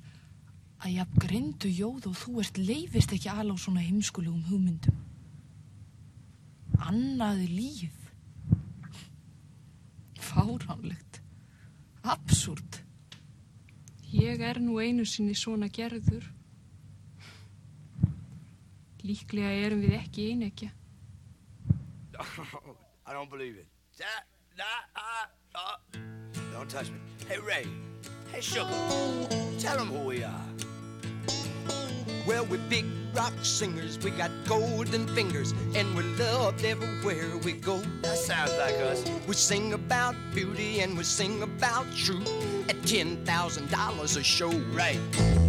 að 0.82 0.94
ég 0.98 1.18
grindu 1.24 1.72
jóð 1.72 2.12
og 2.12 2.20
þú 2.20 2.36
ert 2.44 2.62
leifist 2.62 3.16
ekki 3.16 3.32
alveg 3.32 3.58
á 3.58 3.64
svona 3.64 3.88
heimskulegum 3.88 4.46
hugmyndum. 4.52 5.02
Annað 6.92 7.48
líf. 7.48 8.01
Fáránlegt. 10.32 11.22
Absúrt. 12.02 12.84
Ég 14.12 14.40
er 14.40 14.60
nú 14.60 14.80
einu 14.80 15.04
sinni 15.06 15.34
svona 15.36 15.68
gerður. 15.68 16.24
Líklega 19.04 19.52
erum 19.66 19.82
við 19.84 19.98
ekki 19.98 20.30
einekja. 20.32 20.72
I 23.08 23.14
don't 23.14 23.30
believe 23.30 23.58
it. 23.58 23.68
That, 23.98 24.24
that, 24.56 24.84
uh, 24.96 25.28
uh. 25.56 25.78
Don't 26.54 26.70
touch 26.70 26.90
me. 26.92 27.00
Hey, 27.28 27.40
Ray. 27.40 27.68
Hey, 28.32 28.42
Sugar. 28.42 28.70
Tell 29.60 29.78
them 29.78 29.88
who 29.88 30.08
we 30.08 30.24
are. 30.24 30.46
Well, 32.28 32.46
we're 32.46 32.60
big 32.70 32.86
rock 33.16 33.34
singers, 33.42 33.98
we 34.00 34.12
got 34.12 34.30
golden 34.46 35.08
fingers, 35.08 35.54
and 35.76 35.96
we're 35.96 36.04
loved 36.18 36.64
everywhere 36.64 37.38
we 37.38 37.54
go. 37.54 37.82
That 38.04 38.18
sounds 38.18 38.52
like 38.58 38.76
us. 38.76 39.04
We 39.28 39.34
sing 39.34 39.74
about 39.74 40.16
beauty 40.34 40.82
and 40.82 40.98
we 40.98 41.04
sing 41.04 41.42
about 41.42 41.86
truth 41.96 42.30
at 42.70 42.76
$10,000 42.84 44.18
a 44.18 44.24
show. 44.24 44.52
Right. 44.74 45.00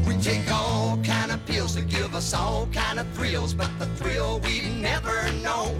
We 0.06 0.16
take 0.16 0.50
all 0.50 0.98
kind 1.04 1.30
of 1.30 1.44
pills 1.46 1.74
to 1.74 1.82
give 1.82 2.14
us 2.14 2.32
all 2.32 2.66
kind 2.72 2.98
of 2.98 3.06
thrills, 3.12 3.52
but 3.52 3.70
the 3.78 3.86
thrill 3.96 4.40
we 4.40 4.68
never 4.80 5.30
know 5.42 5.76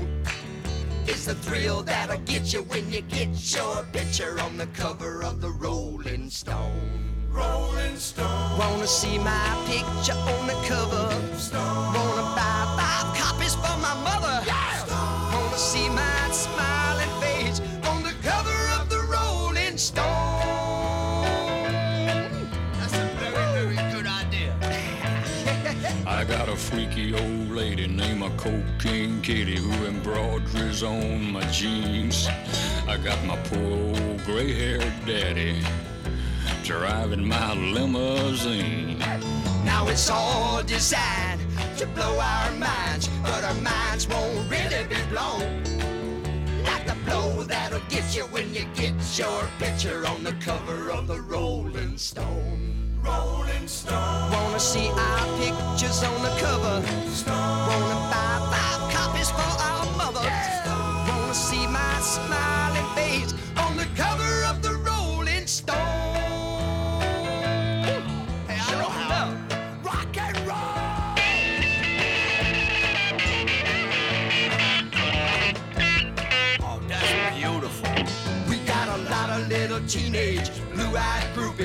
is 1.07 1.24
the 1.24 1.35
thrill 1.35 1.83
that'll 1.83 2.18
get 2.20 2.52
you 2.52 2.62
when 2.64 2.90
you 2.92 3.00
get 3.02 3.28
your 3.55 3.83
picture 3.92 4.38
on 4.40 4.57
the 4.57 4.66
cover 4.66 5.22
of 5.22 5.40
the 5.40 5.50
Rolling 5.50 6.28
Stone. 6.31 7.12
Rolling 7.33 7.97
Stone. 7.97 8.59
Wanna 8.59 8.87
see 8.87 9.18
my 9.18 9.64
picture 9.66 10.12
on 10.12 10.47
the 10.47 10.57
cover? 10.68 11.09
Wanna 11.97 12.27
buy 12.37 12.61
five 12.79 13.16
copies 13.16 13.55
for 13.55 13.77
my 13.79 13.95
mother? 14.05 14.45
Wanna 15.33 15.57
see 15.57 15.88
my 15.88 16.31
smiling 16.31 17.09
face 17.21 17.61
on 17.88 18.03
the 18.03 18.12
cover 18.23 18.81
of 18.81 18.90
the 18.90 19.01
Rolling 19.11 19.79
Stone? 19.79 20.05
That's 22.79 22.95
a 22.95 23.09
very, 23.21 23.75
very 23.75 23.92
good 23.92 24.07
idea. 24.07 24.55
I 26.07 26.25
got 26.25 26.49
a 26.49 26.57
freaky 26.57 27.14
old 27.14 27.51
lady 27.51 27.87
named 27.87 28.23
a 28.23 28.31
Cocaine 28.37 29.23
Kitty 29.23 29.57
who 29.57 29.87
embroiders 29.87 30.83
on 30.83 31.33
my 31.33 31.45
jeans. 31.51 32.29
I 32.87 32.99
got 32.99 33.25
my 33.25 33.37
poor 33.45 33.73
old 33.73 34.25
gray-haired 34.25 34.92
daddy 35.07 35.62
driving 36.62 37.27
my 37.27 37.55
limousine. 37.55 38.98
Now 39.64 39.88
it's 39.88 40.09
all 40.09 40.62
designed 40.62 41.40
to 41.77 41.87
blow 41.87 42.18
our 42.20 42.53
minds, 42.53 43.09
but 43.22 43.42
our 43.42 43.55
minds 43.55 44.09
won't 44.09 44.48
really 44.51 44.85
be 44.85 44.96
blown. 45.11 45.64
Like 46.64 46.87
the 46.87 46.96
blow 47.05 47.42
that'll 47.42 47.81
get 47.88 48.14
you 48.14 48.22
when 48.27 48.55
you 48.55 48.64
get 48.75 48.94
your 49.18 49.48
picture 49.59 50.07
on 50.07 50.22
the 50.22 50.33
cover 50.35 50.90
of 50.90 51.09
the 51.09 51.20
Rolling 51.20 51.98
Stone. 51.98 53.01
Rolling 53.03 53.66
Stone. 53.66 54.31
Wanna 54.31 54.61
see 54.61 54.88
our 54.88 55.38
pictures 55.38 56.03
on 56.05 56.22
the 56.22 56.35
cover? 56.38 56.87
Stone. 57.09 57.35
Wanna 57.68 57.94
buy 58.12 58.48
five 58.53 58.82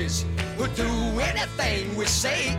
blue-eyed 0.08 0.56
who'll 0.56 0.66
do 0.74 1.20
anything 1.20 1.96
we 1.96 2.06
say. 2.06 2.56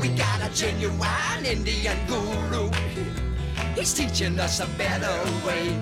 We 0.00 0.08
got 0.08 0.40
a 0.42 0.54
genuine 0.54 1.44
Indian 1.44 1.96
guru. 2.06 2.70
He's 3.74 3.92
teaching 3.92 4.38
us 4.40 4.60
a 4.60 4.66
better 4.78 5.16
way. 5.46 5.78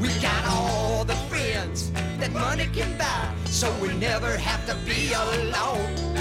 We 0.00 0.08
got 0.20 0.44
all 0.48 1.04
the 1.04 1.14
friends 1.28 1.90
that 2.18 2.32
money 2.32 2.68
can 2.72 2.96
buy, 2.98 3.32
so 3.44 3.72
we 3.80 3.88
never 3.94 4.36
have 4.36 4.66
to 4.66 4.74
be 4.84 5.12
alone. 5.12 6.16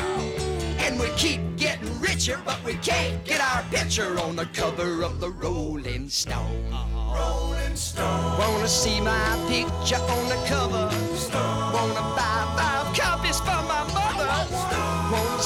And 0.79 0.99
we 0.99 1.07
keep 1.17 1.41
getting 1.57 1.99
richer, 1.99 2.39
but 2.45 2.63
we 2.63 2.75
can't 2.75 3.23
get 3.25 3.41
our 3.41 3.63
picture 3.71 4.19
on 4.19 4.35
the 4.35 4.45
cover 4.53 5.03
of 5.03 5.19
the 5.19 5.29
Rolling 5.29 6.09
Stone. 6.09 6.71
Rolling 7.13 7.75
Stone. 7.75 8.37
Wanna 8.37 8.67
see 8.67 9.01
my 9.01 9.27
picture 9.49 9.95
on 9.97 10.29
the 10.29 10.39
cover? 10.47 10.89
Stone. 11.15 11.73
Wanna 11.73 12.01
buy 12.15 12.53
five 12.55 12.74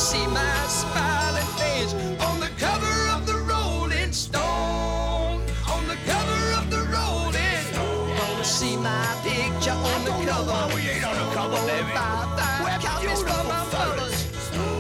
see 0.09 0.25
my 0.25 0.65
smiling 0.65 1.45
face 1.61 1.93
on 2.25 2.39
the 2.39 2.49
cover 2.57 2.95
of 3.13 3.27
the 3.27 3.37
Rolling 3.45 4.11
Stone? 4.11 5.37
On 5.69 5.83
the 5.87 5.97
cover 6.09 6.41
of 6.57 6.65
the 6.71 6.81
Rolling 6.89 7.61
Stone. 7.69 8.17
Wanna 8.17 8.43
see 8.43 8.75
my 8.75 9.05
picture 9.21 9.69
on 9.69 10.01
the 10.05 10.15
cover? 10.25 10.61
We 10.73 10.81
ain't 10.89 11.05
on 11.05 11.13
the 11.13 11.27
cover, 11.35 11.61
baby. 11.67 11.93
buy 11.93 12.25
five 12.37 12.65
We're 12.65 13.19
for 13.21 13.43
my 13.53 13.61
beautiful 13.61 13.65
fellas. 13.69 14.17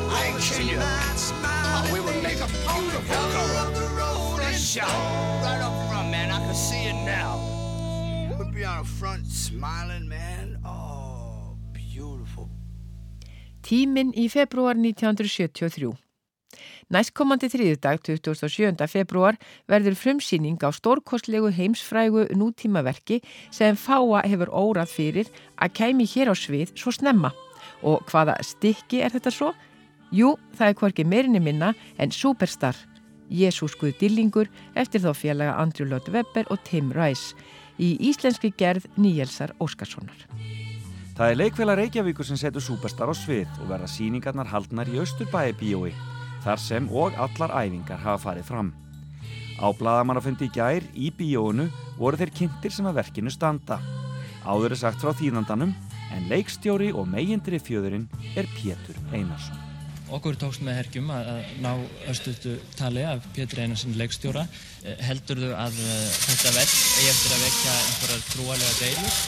I 0.09 0.33
ain't 0.33 0.41
kidding 0.41 0.69
you. 0.69 0.79
Oh, 0.81 1.89
we 1.93 1.99
would 1.99 2.23
make 2.23 2.41
a 2.41 2.49
beautiful 2.65 3.23
cover. 3.35 3.65
This 4.41 4.67
shot 4.73 4.89
right 5.43 5.61
up 5.61 5.75
front, 5.89 6.09
man. 6.09 6.31
I 6.31 6.39
can 6.39 6.55
see 6.55 6.85
it 6.85 6.99
now. 7.05 7.37
We'd 8.39 8.51
be 8.51 8.65
on 8.65 8.79
the 8.81 8.89
front 8.89 9.27
smiling, 9.27 10.08
Tíminn 13.69 14.15
í 14.17 14.23
februar 14.33 14.73
1973. 14.73 15.91
Næstkommandi 16.89 17.51
þriðudag 17.53 17.99
27. 18.01 18.87
februar 18.89 19.35
verður 19.69 19.93
frumsýning 19.93 20.57
á 20.65 20.73
stórkostlegu 20.73 21.51
heimsfrægu 21.53 22.23
nútímaverki 22.33 23.19
sem 23.53 23.77
fáa 23.77 24.23
hefur 24.25 24.49
órað 24.49 24.95
fyrir 24.95 25.29
að 25.61 25.75
kæmi 25.77 26.07
hér 26.09 26.33
á 26.33 26.35
svið 26.41 26.73
svo 26.73 26.95
snemma. 26.97 27.29
Og 27.85 28.01
hvaða 28.09 28.39
stykki 28.41 29.03
er 29.05 29.13
þetta 29.13 29.35
svo? 29.35 29.51
Jú, 30.09 30.33
það 30.57 30.71
er 30.71 30.79
hvorki 30.81 31.05
meirinni 31.05 31.37
minna 31.37 31.75
en 32.01 32.09
Superstar, 32.09 32.73
Jésús 33.29 33.77
Guð 33.77 33.99
Dillingur 34.01 34.49
eftir 34.73 35.05
þá 35.05 35.13
félaga 35.13 35.59
Andrew 35.61 35.85
Lloyd 35.85 36.09
Webber 36.09 36.49
og 36.49 36.65
Tim 36.65 36.89
Rice 36.97 37.37
í 37.77 37.93
íslenski 38.09 38.49
gerð 38.49 38.89
Níelsar 38.97 39.53
Óskarssonar. 39.61 40.25
Það 41.19 41.33
er 41.33 41.35
leikfélag 41.35 41.75
Reykjavíkur 41.75 42.23
sem 42.23 42.37
setur 42.39 42.63
Superstar 42.63 43.09
á 43.11 43.15
svið 43.17 43.57
og 43.59 43.67
verða 43.67 43.89
síningarnar 43.91 44.47
haldnar 44.47 44.87
í 44.87 45.01
Östurbæi 45.01 45.51
bíói, 45.59 45.89
þar 46.45 46.61
sem 46.63 46.85
og 46.87 47.17
allar 47.19 47.51
æfingar 47.59 47.99
hafa 47.99 48.21
farið 48.23 48.45
fram. 48.47 48.69
Á 49.59 49.67
bladamannafundi 49.75 50.47
í 50.47 50.53
gær 50.55 50.85
í 50.95 51.09
bíóinu 51.11 51.65
voru 51.97 52.15
þeir 52.21 52.31
kynntir 52.37 52.71
sem 52.71 52.87
að 52.87 53.01
verkinu 53.01 53.33
standa. 53.35 53.81
Áður 54.47 54.77
er 54.77 54.79
sagt 54.79 55.03
frá 55.03 55.11
þýðandanum, 55.19 55.73
en 56.15 56.29
leikstjóri 56.31 56.93
og 56.95 57.11
megindri 57.11 57.59
fjöðurinn 57.59 58.07
er 58.39 58.47
Pétur 58.55 58.95
Einarsson. 59.11 59.59
Okkur 60.15 60.39
tókst 60.39 60.63
með 60.63 60.79
hergjum 60.79 61.11
að, 61.11 61.33
ná 61.59 61.73
östutu 62.07 62.55
tali 62.79 63.03
af 63.03 63.27
Pétur 63.35 63.65
Einarsson 63.65 63.99
leikstjóra. 63.99 64.47
Heldur 65.03 65.43
þú 65.43 65.51
að 65.51 65.83
uh, 65.83 65.99
þetta 66.15 66.55
verk 66.61 66.79
eigi 66.79 67.11
eftir 67.11 67.35
að 67.35 67.45
vekja 67.49 67.77
einhverjar 67.83 68.25
trúalega 68.31 68.73
deilur? 68.79 69.21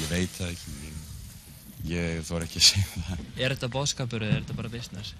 Ég 0.00 0.08
veit 0.10 0.32
það 0.36 0.52
ekki. 0.54 0.76
Ég, 0.86 1.02
ég 1.90 2.22
þór 2.28 2.46
ekki 2.46 2.60
að 2.60 2.66
segja 2.70 3.02
það. 3.08 3.26
Er 3.36 3.54
þetta 3.54 3.70
bóðskapur 3.76 4.24
eða 4.26 4.38
er 4.38 4.42
þetta 4.44 4.58
bara 4.60 4.72
business? 4.72 5.14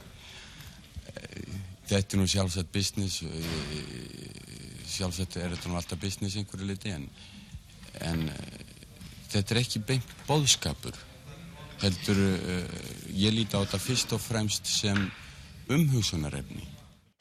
Þetta 1.91 2.17
er 2.17 2.21
nú 2.21 2.27
sjálfsagt 2.31 2.73
business. 2.75 3.21
eh, 3.27 4.89
Sjálfsagt 4.91 5.37
er 5.39 5.53
þetta 5.55 5.71
nú 5.71 5.79
alltaf 5.79 6.01
business 6.03 6.37
einhverju 6.39 6.67
liti 6.67 6.91
en, 6.95 7.07
en 8.07 8.27
eh, 8.31 8.59
þetta 9.33 9.55
er 9.57 9.63
ekki 9.63 9.83
beint 9.87 10.17
bóðskapur. 10.29 10.99
Heldur, 11.81 12.19
uh, 12.21 12.81
ég 13.17 13.33
líti 13.33 13.57
á 13.57 13.65
þetta 13.65 13.79
fyrst 13.81 14.11
og 14.13 14.21
fremst 14.21 14.67
sem 14.69 14.99
umhugsunarefni. 15.73 16.67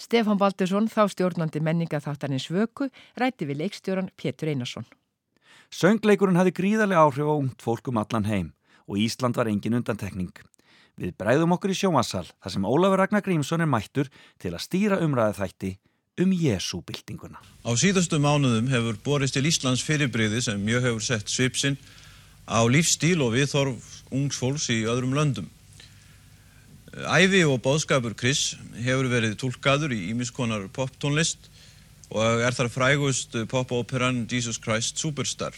Stefán 0.04 0.40
Baldursson, 0.42 0.90
þá 0.92 1.06
stjórnandi 1.14 1.62
menningaþáttanins 1.64 2.50
vöku, 2.52 2.90
rætti 3.16 3.48
við 3.48 3.62
leikstjóran 3.62 4.10
Pétur 4.20 4.52
Einarsson. 4.52 4.84
Söngleikurinn 5.70 6.40
hafði 6.40 6.56
gríðarlega 6.58 7.04
áhrif 7.06 7.30
á 7.30 7.36
ungt 7.36 7.62
fólk 7.62 7.92
um 7.92 8.00
allan 8.02 8.26
heim 8.26 8.48
og 8.90 8.98
Ísland 8.98 9.38
var 9.38 9.50
engin 9.52 9.78
undantekning. 9.78 10.34
Við 11.00 11.14
bræðum 11.16 11.54
okkur 11.56 11.72
í 11.72 11.78
sjómasal 11.78 12.26
þar 12.26 12.54
sem 12.56 12.66
Ólafur 12.66 13.00
Ragnar 13.00 13.24
Grímsson 13.24 13.62
er 13.62 13.70
mættur 13.70 14.10
til 14.42 14.52
að 14.52 14.66
stýra 14.66 14.98
umræðu 15.06 15.38
þætti 15.38 15.72
um 16.20 16.34
Jésúbyltinguna. 16.36 17.38
Á 17.64 17.72
síðustu 17.80 18.18
mánuðum 18.20 18.68
hefur 18.74 18.98
borist 19.06 19.38
til 19.38 19.46
Íslands 19.48 19.86
fyrirbriði 19.86 20.42
sem 20.44 20.66
mjög 20.66 20.90
hefur 20.90 21.06
sett 21.06 21.32
svipsinn 21.32 21.78
á 22.50 22.60
lífstíl 22.66 23.22
og 23.24 23.38
viðþorf 23.38 23.94
ungs 24.10 24.42
fólks 24.42 24.68
í 24.74 24.82
öðrum 24.90 25.14
löndum. 25.16 25.48
Ævi 27.06 27.46
og 27.46 27.62
bóðskapur 27.64 28.18
Chris 28.18 28.58
hefur 28.82 29.08
verið 29.14 29.38
tólkaður 29.40 29.94
í 29.94 30.10
ímiskonar 30.10 30.66
poptónlist 30.74 31.52
og 32.10 32.42
er 32.42 32.56
þar 32.58 32.72
frægust 32.74 33.36
popóperan 33.50 34.26
Jesus 34.32 34.58
Christ 34.62 34.98
Superstar. 35.00 35.54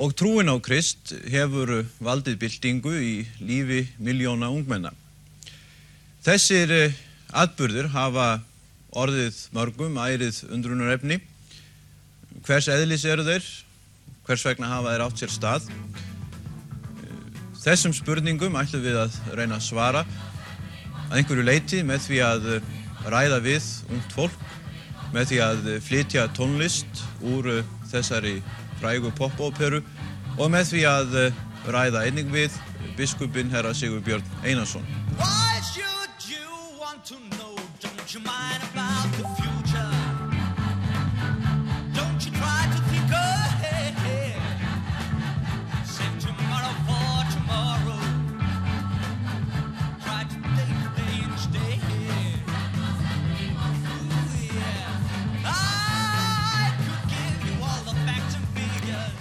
Og 0.00 0.14
trúin 0.16 0.48
á 0.48 0.56
Krist 0.62 1.12
hefur 1.28 1.82
valdið 2.00 2.38
byltingu 2.40 2.92
í 2.94 3.14
lífi 3.42 3.82
miljóna 3.98 4.48
ungmenna. 4.48 4.94
Þessir 6.24 6.70
eh, 6.72 6.94
atburðir 7.32 7.90
hafa 7.92 8.40
orðið 8.96 9.36
mörgum 9.56 9.98
ærið 10.00 10.44
undrunarefni. 10.52 11.18
Hvers 12.46 12.70
eðlis 12.72 13.04
eru 13.04 13.26
þeir? 13.26 13.44
Hvers 14.26 14.46
vegna 14.46 14.70
hafa 14.70 14.94
þeir 14.94 15.04
átt 15.06 15.20
sér 15.20 15.34
stað? 15.34 15.68
Þessum 17.60 17.92
spurningum 17.92 18.56
ætlum 18.56 18.84
við 18.86 18.98
að 19.02 19.16
reyna 19.36 19.58
að 19.58 19.66
svara 19.66 20.04
að 21.10 21.18
einhverju 21.18 21.44
leiti 21.44 21.82
með 21.84 22.06
því 22.06 22.22
að 22.24 22.48
eh, 22.54 22.70
ræða 23.10 23.40
við 23.44 23.68
ungt 23.90 24.14
fólk, 24.16 24.44
með 25.14 25.30
því 25.32 25.38
að 25.44 25.68
flytja 25.84 26.26
tónlist 26.36 27.04
úr 27.26 27.50
eh, 27.58 27.70
þessari 27.90 28.38
frægu 28.80 29.12
popóperu 29.18 29.82
og 30.38 30.50
með 30.54 30.74
því 30.74 30.84
að 30.90 31.20
eh, 31.26 31.40
ræða 31.70 32.06
einnig 32.06 32.32
við 32.32 32.58
biskupinn 32.98 33.52
herra 33.52 33.74
Sigurbjörn 33.76 34.26
Einarsson. 34.44 34.86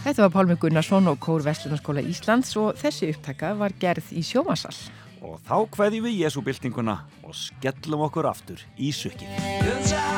Þetta 0.10 0.24
var 0.24 0.32
Pálmi 0.34 0.56
Gunnarsson 0.58 1.06
og 1.12 1.20
Kór 1.22 1.44
Vestlunarskóla 1.46 2.02
Íslands 2.02 2.56
og 2.58 2.80
þessi 2.82 3.12
upptaka 3.14 3.52
var 3.60 3.76
gerð 3.78 4.10
í 4.18 4.24
sjómasal. 4.26 4.74
Og 5.22 5.38
þá 5.46 5.70
kveðjum 5.76 6.08
við 6.08 6.24
Jésúbyltinguna 6.24 6.96
og 7.22 7.38
skellum 7.38 8.08
okkur 8.08 8.32
aftur 8.32 8.64
í 8.82 8.90
sukkið. 8.90 10.09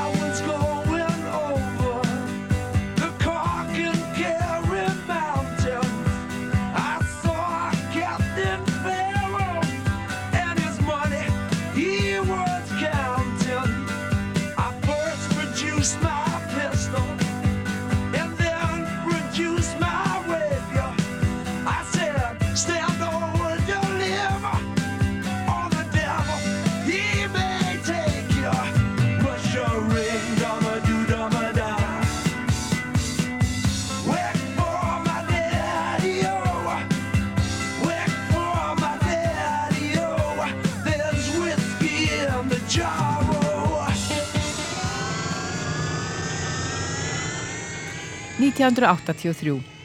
1983. 48.73 49.80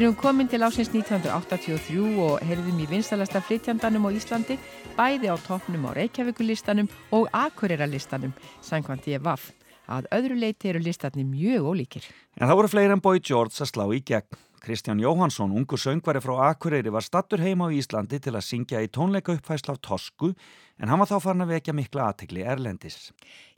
Við 0.00 0.06
erum 0.06 0.16
komin 0.16 0.48
til 0.48 0.62
ásins 0.64 0.88
1983 0.94 1.98
og 2.24 2.38
heyrðum 2.48 2.78
í 2.80 2.86
vinstalasta 2.88 3.42
flytjandanum 3.44 4.06
á 4.08 4.16
Íslandi, 4.16 4.54
bæði 4.96 5.28
á 5.28 5.36
toppnum 5.44 5.84
á 5.84 5.90
Reykjavíkulistanum 5.92 6.88
og 7.12 7.28
Akureyra-listanum, 7.36 8.32
sangkvæmt 8.64 9.10
ég 9.12 9.20
vaff. 9.20 9.50
Að 9.92 10.08
öðru 10.16 10.40
leiti 10.40 10.72
eru 10.72 10.80
listarnir 10.80 11.28
mjög 11.28 11.68
ólíkir. 11.68 12.08
En 12.40 12.48
það 12.48 12.60
voru 12.62 12.72
fleiri 12.72 12.96
en 12.96 13.04
Boy 13.04 13.20
George 13.20 13.60
að 13.60 13.72
slá 13.74 13.84
í 13.92 14.00
gegn. 14.00 14.40
Kristján 14.64 15.04
Jóhansson, 15.04 15.52
ungur 15.52 15.76
söngvari 15.76 16.24
frá 16.24 16.48
Akureyri, 16.48 16.88
var 16.88 17.04
stattur 17.04 17.44
heima 17.44 17.68
á 17.68 17.76
Íslandi 17.76 18.24
til 18.24 18.32
að 18.32 18.48
syngja 18.48 18.80
í 18.80 18.88
tónleika 18.88 19.36
uppfæsla 19.36 19.76
af 19.76 19.84
Tosku, 19.84 20.32
en 20.80 20.88
hann 20.88 21.04
var 21.04 21.12
þá 21.12 21.18
farin 21.20 21.44
að 21.44 21.58
vekja 21.58 21.76
mikla 21.76 22.08
aðtegli 22.08 22.48
erlendis. 22.48 23.10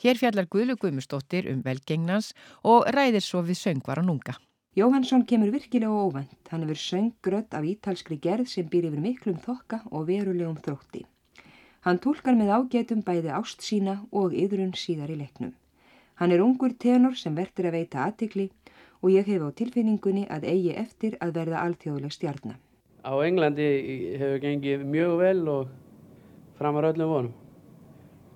Hér 0.02 0.18
fjallar 0.18 0.50
Guðlu 0.50 0.74
Guðmustóttir 0.74 1.46
um 1.54 1.62
velgengnans 1.62 2.34
og 2.66 2.90
ræðir 2.90 3.22
svo 3.22 3.46
við 3.46 3.62
söngvaran 3.62 4.10
unga. 4.10 4.42
Jóhansson 4.74 5.26
kemur 5.26 5.50
virkilega 5.52 5.92
óvænt. 5.92 6.48
Hann 6.48 6.62
hefur 6.64 6.78
söngrödd 6.80 7.52
af 7.52 7.64
ítalskri 7.64 8.16
gerð 8.16 8.48
sem 8.48 8.68
býr 8.72 8.86
yfir 8.88 9.02
miklum 9.04 9.36
þokka 9.36 9.82
og 9.92 10.06
verulegum 10.08 10.56
þrótti. 10.64 11.02
Hann 11.84 11.98
tólkar 12.00 12.38
með 12.38 12.52
ágætum 12.56 13.02
bæði 13.04 13.34
ást 13.36 13.60
sína 13.60 13.98
og 14.10 14.32
yðrun 14.32 14.72
síðar 14.72 15.12
í 15.12 15.18
leiknum. 15.20 15.50
Hann 16.16 16.32
er 16.32 16.40
ungur 16.40 16.72
tenor 16.72 17.18
sem 17.20 17.36
verður 17.36 17.68
að 17.68 17.76
veita 17.76 18.06
aðtikli 18.06 18.46
og 19.02 19.10
ég 19.12 19.28
hef 19.28 19.44
á 19.44 19.48
tilfinningunni 19.60 20.24
að 20.32 20.46
eigi 20.48 20.72
eftir 20.84 21.18
að 21.20 21.34
verða 21.36 21.60
alþjóðleg 21.66 22.14
stjarnar. 22.16 22.56
Á 23.04 23.12
Englandi 23.28 23.66
hefur 24.16 24.40
gengið 24.40 24.86
mjög 24.88 25.18
vel 25.20 25.42
og 25.52 25.74
framar 26.56 26.88
öllum 26.94 27.12
vonum. 27.12 27.34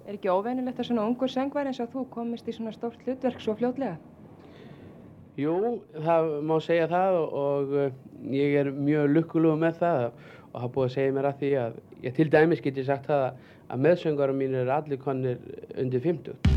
Er 0.04 0.20
ekki 0.20 0.28
óvenulegt 0.28 0.84
að 0.84 0.90
svona 0.90 1.08
ungur 1.08 1.32
söngvar 1.32 1.72
eins 1.72 1.80
og 1.80 1.88
þú 1.96 2.04
komist 2.12 2.44
í 2.44 2.52
svona 2.52 2.76
stórt 2.76 3.00
hlutverk 3.08 3.40
svo 3.40 3.56
fljótlega? 3.56 3.96
Jú, 5.36 5.54
það 6.00 6.30
má 6.48 6.54
segja 6.64 6.86
það 6.88 7.18
og, 7.18 7.34
og 7.40 7.74
uh, 7.76 7.90
ég 8.32 8.56
er 8.62 8.70
mjög 8.72 9.10
lukkulegu 9.12 9.60
með 9.60 9.82
það 9.82 10.06
og 10.06 10.56
það 10.62 10.70
búið 10.78 10.88
að 10.88 10.94
segja 10.96 11.16
mér 11.18 11.28
að 11.28 11.42
því 11.42 11.54
að 11.60 11.78
ég 12.06 12.16
til 12.16 12.30
dæmis 12.32 12.64
geti 12.64 12.88
sagt 12.88 13.10
það 13.10 13.26
að, 13.26 13.40
að 13.68 13.86
meðsöngarum 13.88 14.40
mín 14.40 14.60
er 14.62 14.76
allir 14.80 15.02
konir 15.02 15.42
undir 15.76 16.08
50. 16.08 16.55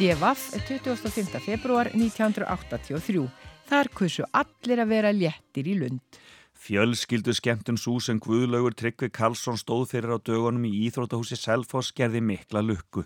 DFF 0.00 0.54
25. 0.64 1.42
februar 1.44 1.90
1983. 1.92 3.26
Þar 3.68 3.88
kusu 3.92 4.24
allir 4.32 4.80
að 4.80 4.92
vera 4.94 5.10
léttir 5.12 5.66
í 5.68 5.74
lund. 5.76 6.00
Fjölskyldu 6.56 7.34
skemmtun 7.36 7.76
svo 7.76 7.98
sem 8.00 8.16
Guðlaugur 8.16 8.72
Tryggvi 8.80 9.10
Karlsson 9.12 9.58
stóð 9.60 9.90
fyrir 9.90 10.14
á 10.16 10.18
dögunum 10.24 10.64
í 10.64 10.70
Íþróttahúsi 10.86 11.36
Selfoss 11.36 11.92
gerði 11.92 12.22
mikla 12.24 12.62
lukku 12.64 13.04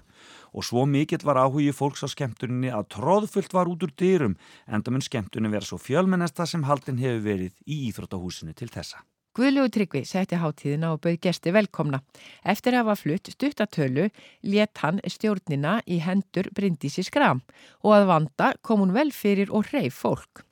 og 0.54 0.66
svo 0.68 0.84
mikill 0.86 1.26
var 1.26 1.40
áhugi 1.42 1.74
fólks 1.74 2.06
á 2.06 2.08
skemmtuninni 2.14 2.70
að 2.70 2.86
tróðfullt 2.94 3.58
var 3.58 3.70
út 3.70 3.82
úr 3.82 3.94
dyrum 3.98 4.38
enda 4.70 4.94
mun 4.94 5.02
skemmtunin 5.02 5.50
vera 5.50 5.66
svo 5.66 5.80
fjölmennesta 5.82 6.46
sem 6.46 6.62
haldin 6.62 7.02
hefur 7.02 7.26
verið 7.26 7.58
í 7.66 7.88
Íþróttahúsinu 7.90 8.54
til 8.54 8.70
þessa. 8.70 9.02
Guðlegu 9.34 9.70
Tryggvi 9.74 10.04
setti 10.06 10.38
hátíðina 10.38 10.92
og 10.94 11.00
bauð 11.02 11.16
gesti 11.26 11.50
velkomna. 11.50 11.98
Eftir 12.46 12.76
að 12.76 12.84
hafa 12.84 12.94
flutt 13.00 13.30
stuttatölu 13.32 14.04
let 14.46 14.82
hann 14.84 15.00
stjórnina 15.10 15.80
í 15.90 15.98
hendur 16.04 16.52
Bryndísi 16.54 17.02
Skram 17.02 17.42
og 17.82 17.96
að 17.96 18.06
vanda 18.12 18.52
kom 18.62 18.84
hún 18.84 18.94
vel 18.94 19.10
fyrir 19.10 19.50
og 19.50 19.72
hreif 19.72 19.98
fólk. 20.04 20.44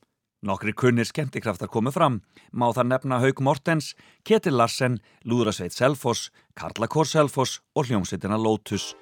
Nokkri 0.43 0.75
kunnir 0.75 1.07
skemmtikraftar 1.07 1.71
komu 1.71 1.93
fram. 1.95 2.19
Má 2.51 2.73
það 2.75 2.89
nefna 2.91 3.21
Haug 3.23 3.39
Mortens, 3.47 3.93
Ketil 4.27 4.59
Larsen, 4.59 4.99
Lúðrasveit 5.23 5.71
Selfoss, 5.71 6.33
Karla 6.59 6.91
Kór 6.91 7.07
Selfoss 7.07 7.61
og 7.79 7.87
hljómsveitina 7.87 8.35
Lotus. 8.35 8.97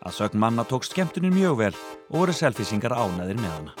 Að 0.00 0.16
sögn 0.22 0.40
manna 0.40 0.64
tók 0.64 0.88
skemmtunin 0.88 1.36
mjög 1.36 1.60
vel 1.60 1.74
og 2.08 2.22
voru 2.22 2.32
selfisingar 2.32 2.96
ánæðir 2.96 3.36
með 3.36 3.52
hana. 3.58 3.76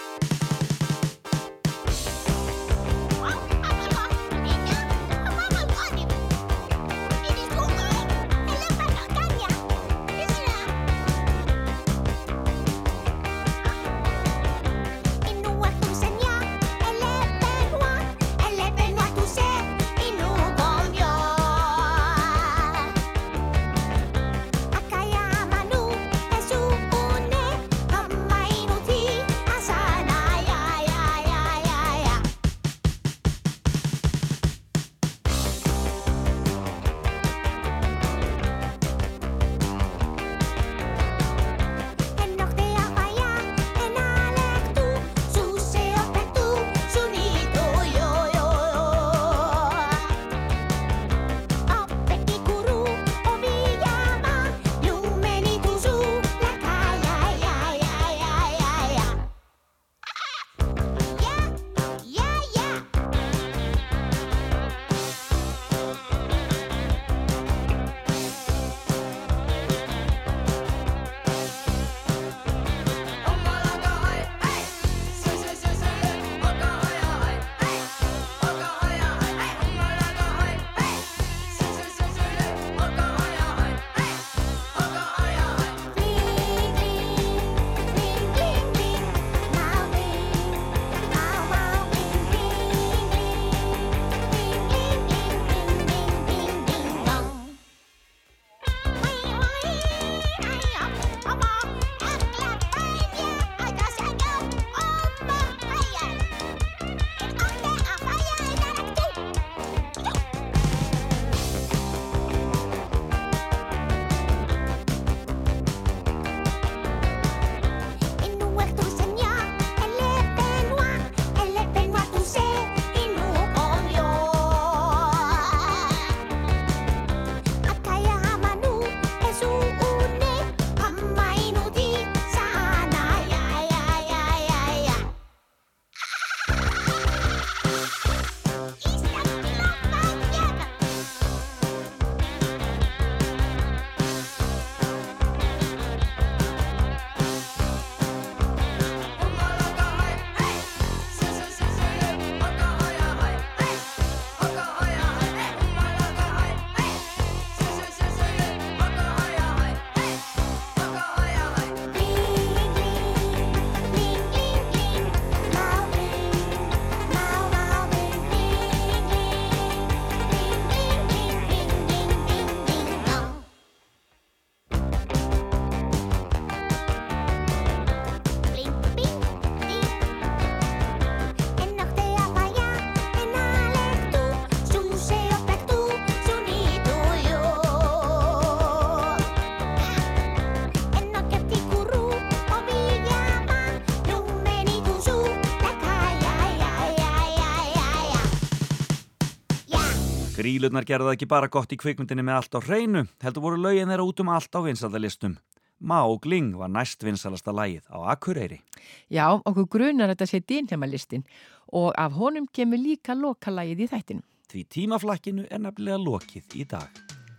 Grílurnar 200.66 200.82
gerða 200.82 201.12
ekki 201.14 201.28
bara 201.30 201.46
gott 201.46 201.70
í 201.70 201.76
kvikmyndinni 201.78 202.24
með 202.26 202.40
allt 202.40 202.56
á 202.58 202.60
hreinu, 202.66 203.04
heldur 203.22 203.42
voru 203.44 203.58
lögin 203.62 203.86
þeirra 203.86 204.02
út 204.02 204.18
um 204.18 204.30
allt 204.34 204.50
á 204.50 204.60
vinsaldalistum. 204.66 205.36
Má 205.78 206.02
Gling 206.18 206.56
var 206.58 206.72
næst 206.74 207.04
vinsalasta 207.06 207.52
lægið 207.54 207.86
á 207.86 208.10
Akureyri. 208.10 208.58
Já, 209.06 209.38
okkur 209.46 209.68
grunar 209.70 210.10
þetta 210.10 210.26
sé 210.26 210.40
dýnhjamalistin 210.42 211.22
og 211.70 211.94
af 211.94 212.18
honum 212.18 212.48
kemur 212.50 212.82
líka 212.82 213.14
lokalægið 213.14 213.84
í 213.84 213.86
þættinum. 213.92 214.24
Því 214.50 214.64
tímaflakkinu 214.74 215.46
er 215.46 215.62
nefnilega 215.62 216.02
lokið 216.02 216.56
í 216.58 216.66
dag. 216.66 216.90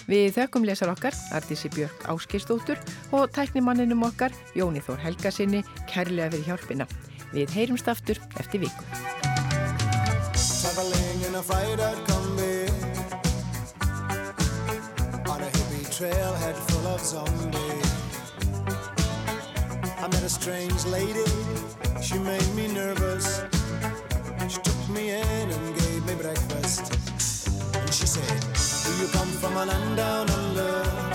Við 0.08 0.32
þökkum 0.38 0.64
lesar 0.64 0.94
okkar, 0.94 1.12
Artísi 1.36 1.68
Björk 1.76 2.08
Áskistóttur 2.08 2.80
og 3.12 3.28
tæknimanninum 3.36 4.08
okkar, 4.08 4.32
Jóni 4.56 4.80
Þór 4.80 5.04
Helgasinni, 5.04 5.66
kærlega 5.92 6.32
fyrir 6.32 6.48
hjálpina. 6.54 6.88
Við 7.36 7.52
heyrumst 7.60 7.92
aftur 7.92 8.24
eftir 8.40 8.64
viku. 8.64 8.88
Trailhead 15.98 16.56
full 16.70 16.88
of 16.90 17.02
zombies. 17.02 17.92
I 19.98 20.08
met 20.08 20.22
a 20.22 20.30
strange 20.30 20.86
lady, 20.86 21.26
she 22.04 22.20
made 22.20 22.54
me 22.54 22.68
nervous. 22.68 23.42
She 24.48 24.60
took 24.62 24.90
me 24.90 25.10
in 25.10 25.50
and 25.50 25.76
gave 25.80 26.06
me 26.06 26.14
breakfast. 26.22 26.94
And 27.74 27.92
she 27.92 28.06
said, 28.06 28.38
do 28.86 29.02
you 29.02 29.08
come 29.08 29.32
from 29.42 29.58
a 29.58 29.66
land 29.66 29.98
down 29.98 30.30
under 30.30 31.07